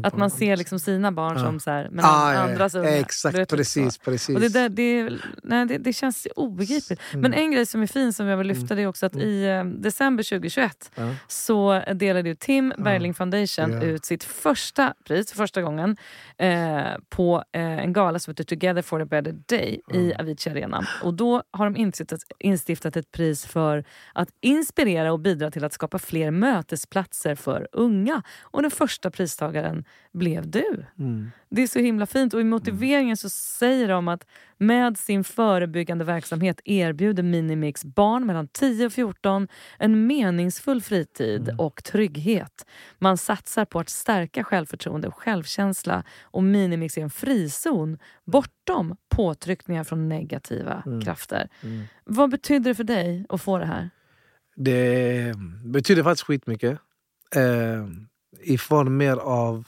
[0.05, 1.45] att man ser liksom sina barn Ja.
[1.45, 2.91] som så här, men Ah, ja, andras ungar.
[2.91, 3.95] Du Exakt, vet, typ precis.
[3.95, 4.01] så.
[4.05, 4.35] precis.
[4.37, 5.11] Och det, där, det,
[5.43, 7.01] nej, det, det känns obegripligt.
[7.13, 7.39] Men Mm.
[7.39, 9.65] en grej som är fin som jag vill lyfta det är också att i eh,
[9.65, 11.15] december 2021 Ja.
[11.29, 13.83] så delade ju Tim Bergling Foundation Ja.
[13.83, 15.97] ut sitt första pris för första gången
[16.39, 16.70] eh,
[17.09, 20.87] på eh, en gala som heter Together for a better day i Avicii Arena.
[21.03, 25.73] Och då har de instiftat, instiftat ett pris för att inspirera och bidra till att
[25.73, 28.23] skapa fler mötesplatser för unga.
[28.41, 30.85] Och den första pristagaren blev du.
[30.99, 31.31] Mm.
[31.51, 32.35] Det är så himla fint.
[32.35, 34.27] Och i motiveringen så säger de att
[34.63, 39.49] Med sin förebyggande verksamhet erbjuder Minimix barn mellan 10 och 14
[39.79, 41.59] en meningsfull fritid Mm.
[41.61, 42.67] och trygghet.
[42.99, 49.85] Man satsar på att stärka självförtroende och självkänsla och Minimix är en frizon bortom påtryckningar
[49.85, 51.01] från negativa Mm.
[51.01, 51.49] krafter.
[51.63, 51.83] Mm.
[52.05, 53.91] Vad betyder det för dig att få det här?
[54.57, 55.35] Det
[55.65, 56.79] betyder faktiskt skitmycket.
[57.37, 57.87] Eh,
[58.41, 59.65] I form mer av,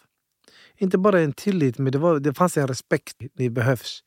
[0.77, 3.17] inte bara en tillit, men det, var, det fanns en respekt.
[3.35, 4.03] Det behövs.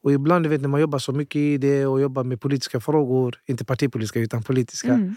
[0.00, 2.80] Och ibland du vet, när man jobbar så mycket i det och jobbar med politiska
[2.80, 5.14] frågor, inte partipolitiska utan politiska, Mm.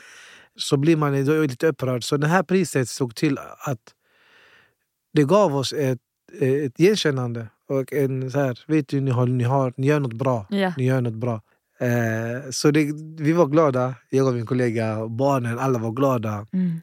[0.55, 2.03] så blir man lite upprörd.
[2.03, 3.93] Så det här priset såg till att
[5.13, 5.99] det gav oss ett,
[6.41, 7.47] ett igenkännande.
[7.67, 10.45] Och en så här, vet du, ni, har, ni, har, ni gör något bra.
[10.49, 10.73] Ja.
[10.77, 11.41] Ni gör något bra.
[11.79, 16.47] Eh, så det, vi var glada, jag och min kollega, barnen, alla var glada.
[16.53, 16.81] Mm.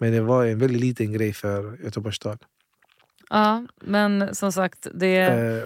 [0.00, 2.38] Men det var en väldigt liten grej för Göteborgs stad.
[3.30, 5.62] Ja, men som sagt, det, Eh,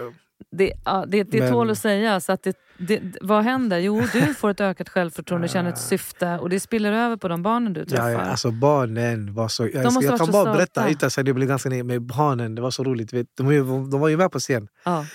[0.51, 0.73] det,
[1.07, 2.19] det, det men- tål att säga.
[2.19, 3.79] Så att det, det, vad händer?
[3.79, 7.43] Jo, du får ett ökat självförtroende, känner ett syfte och det spiller över på de
[7.43, 8.09] barnen du träffar.
[8.09, 9.63] ja, ja, alltså barnen var så...
[9.63, 12.55] Jag, jag varit kan bara berätta utan så det blir ganska med barnen.
[12.55, 13.13] Det var så roligt.
[13.13, 14.67] Vet, de, de var ju med på scen.
[14.83, 15.05] Ja.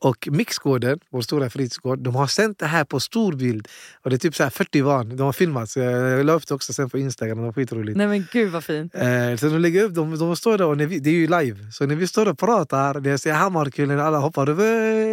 [0.00, 3.68] Och Mixgården, vår stora fritidsgård, de har sänt det här på stor bild.
[4.02, 5.16] Och det är typ så här 40 barn.
[5.16, 5.70] De har filmat.
[5.70, 7.38] Så jag la upp det också sen på Instagram.
[7.38, 7.96] Det var skitroligt.
[7.98, 8.94] Nej men gud vad fint.
[8.94, 11.72] Eh, så de lägger upp, de, de står där och vi, det är ju live.
[11.72, 14.58] Så när vi står och pratar, när jag säger Hammarkullen, alla hoppar upp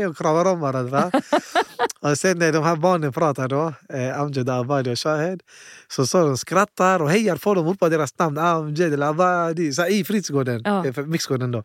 [0.09, 1.11] och kramar om varandra.
[1.99, 5.41] och sen när de här barnen pratar då, eh, Amjad, Abadi och Shahed,
[5.88, 8.38] så står de skrattar och hejar på dem, ropar deras namn.
[8.38, 10.86] Amjad eller Abadi, så i fritidsgården, Ja.
[10.86, 11.63] eh, Mixgården då.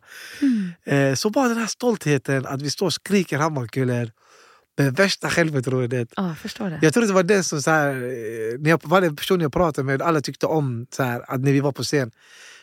[0.83, 4.11] Eh, så bara den här stoltheten att vi står och skriker Hammarkullen
[4.77, 6.09] med värsta självförtroendet.
[6.15, 6.79] Ja, jag förstår det.
[6.81, 9.85] Jag tror det var den som, så här, eh, när jag, varje person jag pratade
[9.85, 12.11] med, alla tyckte om så här, att när vi var på scen.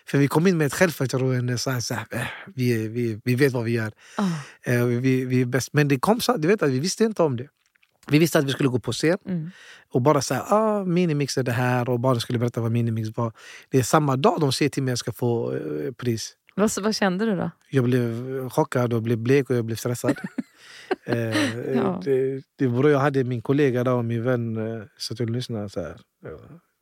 [0.06, 2.20] För vi kom in med ett självförtroende, så här, så här, eh,
[2.54, 3.92] vi, vi, vi vet vad vi gör.
[4.62, 5.72] Eh, vi, vi är bäst.
[5.72, 7.48] Men det kom så, du vet att vi visste inte om det.
[8.10, 9.50] Vi visste att vi skulle gå på scen Mm.
[9.92, 13.32] och bara säga ah, minimix är det här och barnen skulle berätta vad minimix var.
[13.70, 16.34] Det är samma dag de säger till mig att jag ska få eh, pris.
[16.58, 17.50] Vad, vad kände du då?
[17.70, 20.16] Jag blev chockad och blev blek och jag blev stressad.
[21.06, 22.00] eh, Ja.
[22.04, 25.68] det, det då jag hade min kollega då, och min vän eh, satt och lyssnade.
[25.68, 25.96] Så här,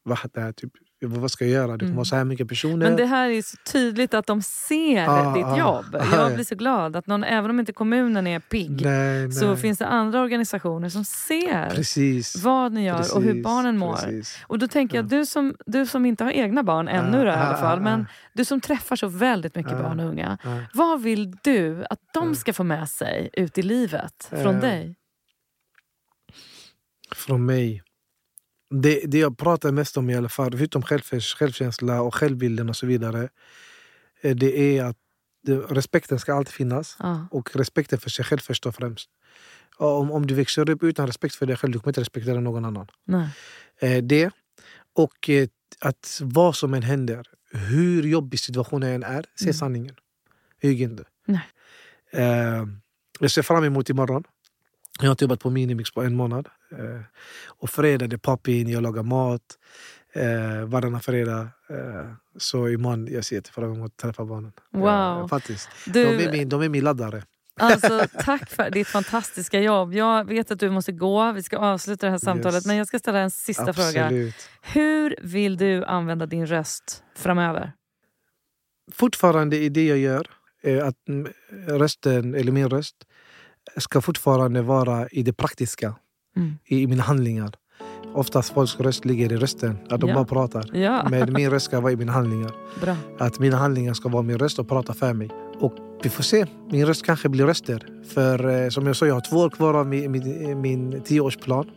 [0.02, 1.72] vad, det här, typ, vad ska jag göra?
[1.72, 1.96] Det kommer Mm.
[1.96, 2.76] vara så här mycket personer.
[2.88, 5.58] Men det här är så tydligt att de ser Ah, ditt ah.
[5.58, 5.84] jobb.
[5.94, 6.34] Ah, Jag ja.
[6.34, 9.56] blir så glad att någon, även om inte kommunen är pigg, nej, så nej.
[9.56, 12.36] finns det andra organisationer som ser Precis.
[12.44, 13.94] vad ni gör och hur Precis, barnen mår.
[13.96, 14.38] precis.
[14.46, 17.26] Och då tänker jag, du som, du som inte har egna barn ännu Ah, då,
[17.28, 18.06] i alla ah, fall, ah, men ah.
[18.32, 19.82] du som träffar så väldigt mycket Ah.
[19.82, 20.38] barn och unga.
[20.74, 22.34] Vad vill du att de Ah.
[22.34, 24.96] ska få med sig ut i livet från Eh, dig?
[27.14, 27.82] Från mig.
[28.70, 31.00] Det, det jag pratar mest om i alla fall, förutom själv,
[31.38, 33.28] självkänsla och självbilden och så vidare.
[34.20, 34.96] eh, Det är att
[35.68, 36.96] respekten ska alltid finnas.
[36.98, 37.26] Ja.
[37.30, 39.10] Och respekten för sig själv först och främst.
[39.76, 42.64] Om, om du växer upp utan respekt för dig själv, du kommer inte respektera någon
[42.64, 42.86] annan.
[43.04, 43.28] Nej.
[43.80, 44.30] Eh, det.
[44.94, 45.48] Och eh,
[45.80, 49.54] att vad som än händer, hur jobbig situationen än är, se Mm.
[49.54, 49.94] sanningen.
[50.62, 51.04] Ljug inte.
[51.26, 51.42] Nej.
[53.20, 54.24] Jag ser fram emot imorgon.
[54.98, 56.48] Jag har inte jobbat på Minimix på en månad.
[56.72, 57.00] Eh,
[57.46, 59.42] och fredag det är pop-in, jag lagar mat.
[60.12, 61.48] Eh, varannan fredag.
[61.70, 64.52] Eh, så imorgon jag ser fram emot att träffa barnen.
[64.70, 65.20] Wow.
[65.20, 65.68] Eh, faktiskt.
[65.86, 67.22] Du, De, är min, de är min laddare.
[67.60, 69.94] Alltså, tack för ditt fantastiska jobb.
[69.94, 71.32] Jag vet att du måste gå.
[71.32, 72.54] Vi ska avsluta det här samtalet.
[72.54, 72.66] Yes.
[72.66, 74.04] Men jag ska ställa en sista fråga.
[74.04, 74.34] Absolut.
[74.62, 77.72] Hur vill du använda din röst framöver?
[78.92, 80.26] fortfarande i det jag gör,
[80.62, 80.96] eh, att
[81.66, 82.96] rösten, eller min röst,
[83.78, 85.94] ska fortfarande vara i det praktiska,
[86.36, 86.54] Mm.
[86.66, 87.50] i, i mina handlingar.
[88.14, 90.14] Oftast folks röst ligger i rösten, att de Ja.
[90.14, 90.76] bara pratar.
[90.76, 92.50] Ja, Men min röst ska vara i mina handlingar.
[92.80, 92.96] bra.
[93.18, 95.30] Att mina handlingar ska vara min röst och prata för mig.
[95.60, 97.86] Och vi får se, min röst kanske blir röster.
[98.14, 101.70] För eh, som jag sa, jag har två år kvar av min, min, min tioårsplan.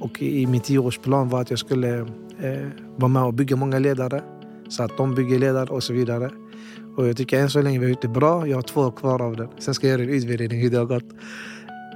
[0.00, 1.98] Och i min tioårsplan var att jag skulle
[2.40, 4.22] eh, vara med och bygga många ledare.
[4.68, 6.30] Så att de bygger ledare och så vidare.
[6.96, 8.46] Och jag tycker än så länge vi har gjort det bra.
[8.46, 9.48] Jag har två kvar av den.
[9.58, 11.04] Sen ska jag göra en utvärdering hur det har gått.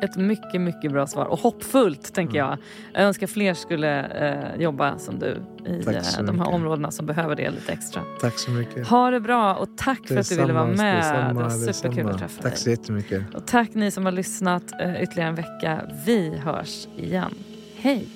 [0.02, 1.24] Ett mycket, mycket bra svar.
[1.24, 2.48] Och hoppfullt, tänker Mm.
[2.50, 2.58] jag.
[3.00, 5.26] Jag önskar fler skulle eh, jobba som du
[5.66, 6.46] i Tack eh, de här mycket.
[6.46, 8.02] områdena som behöver det lite extra.
[8.20, 8.86] Tack så mycket.
[8.86, 10.96] Ha det bra och tack för att du ville vara med.
[10.96, 12.10] detsamma, det var superkul detsamma.
[12.10, 12.60] att träffa Tack dig.
[12.60, 13.34] så jättemycket.
[13.34, 15.80] Och tack ni som har lyssnat eh, ytterligare en vecka.
[16.06, 17.34] Vi hörs igen.
[17.76, 18.08] Hej!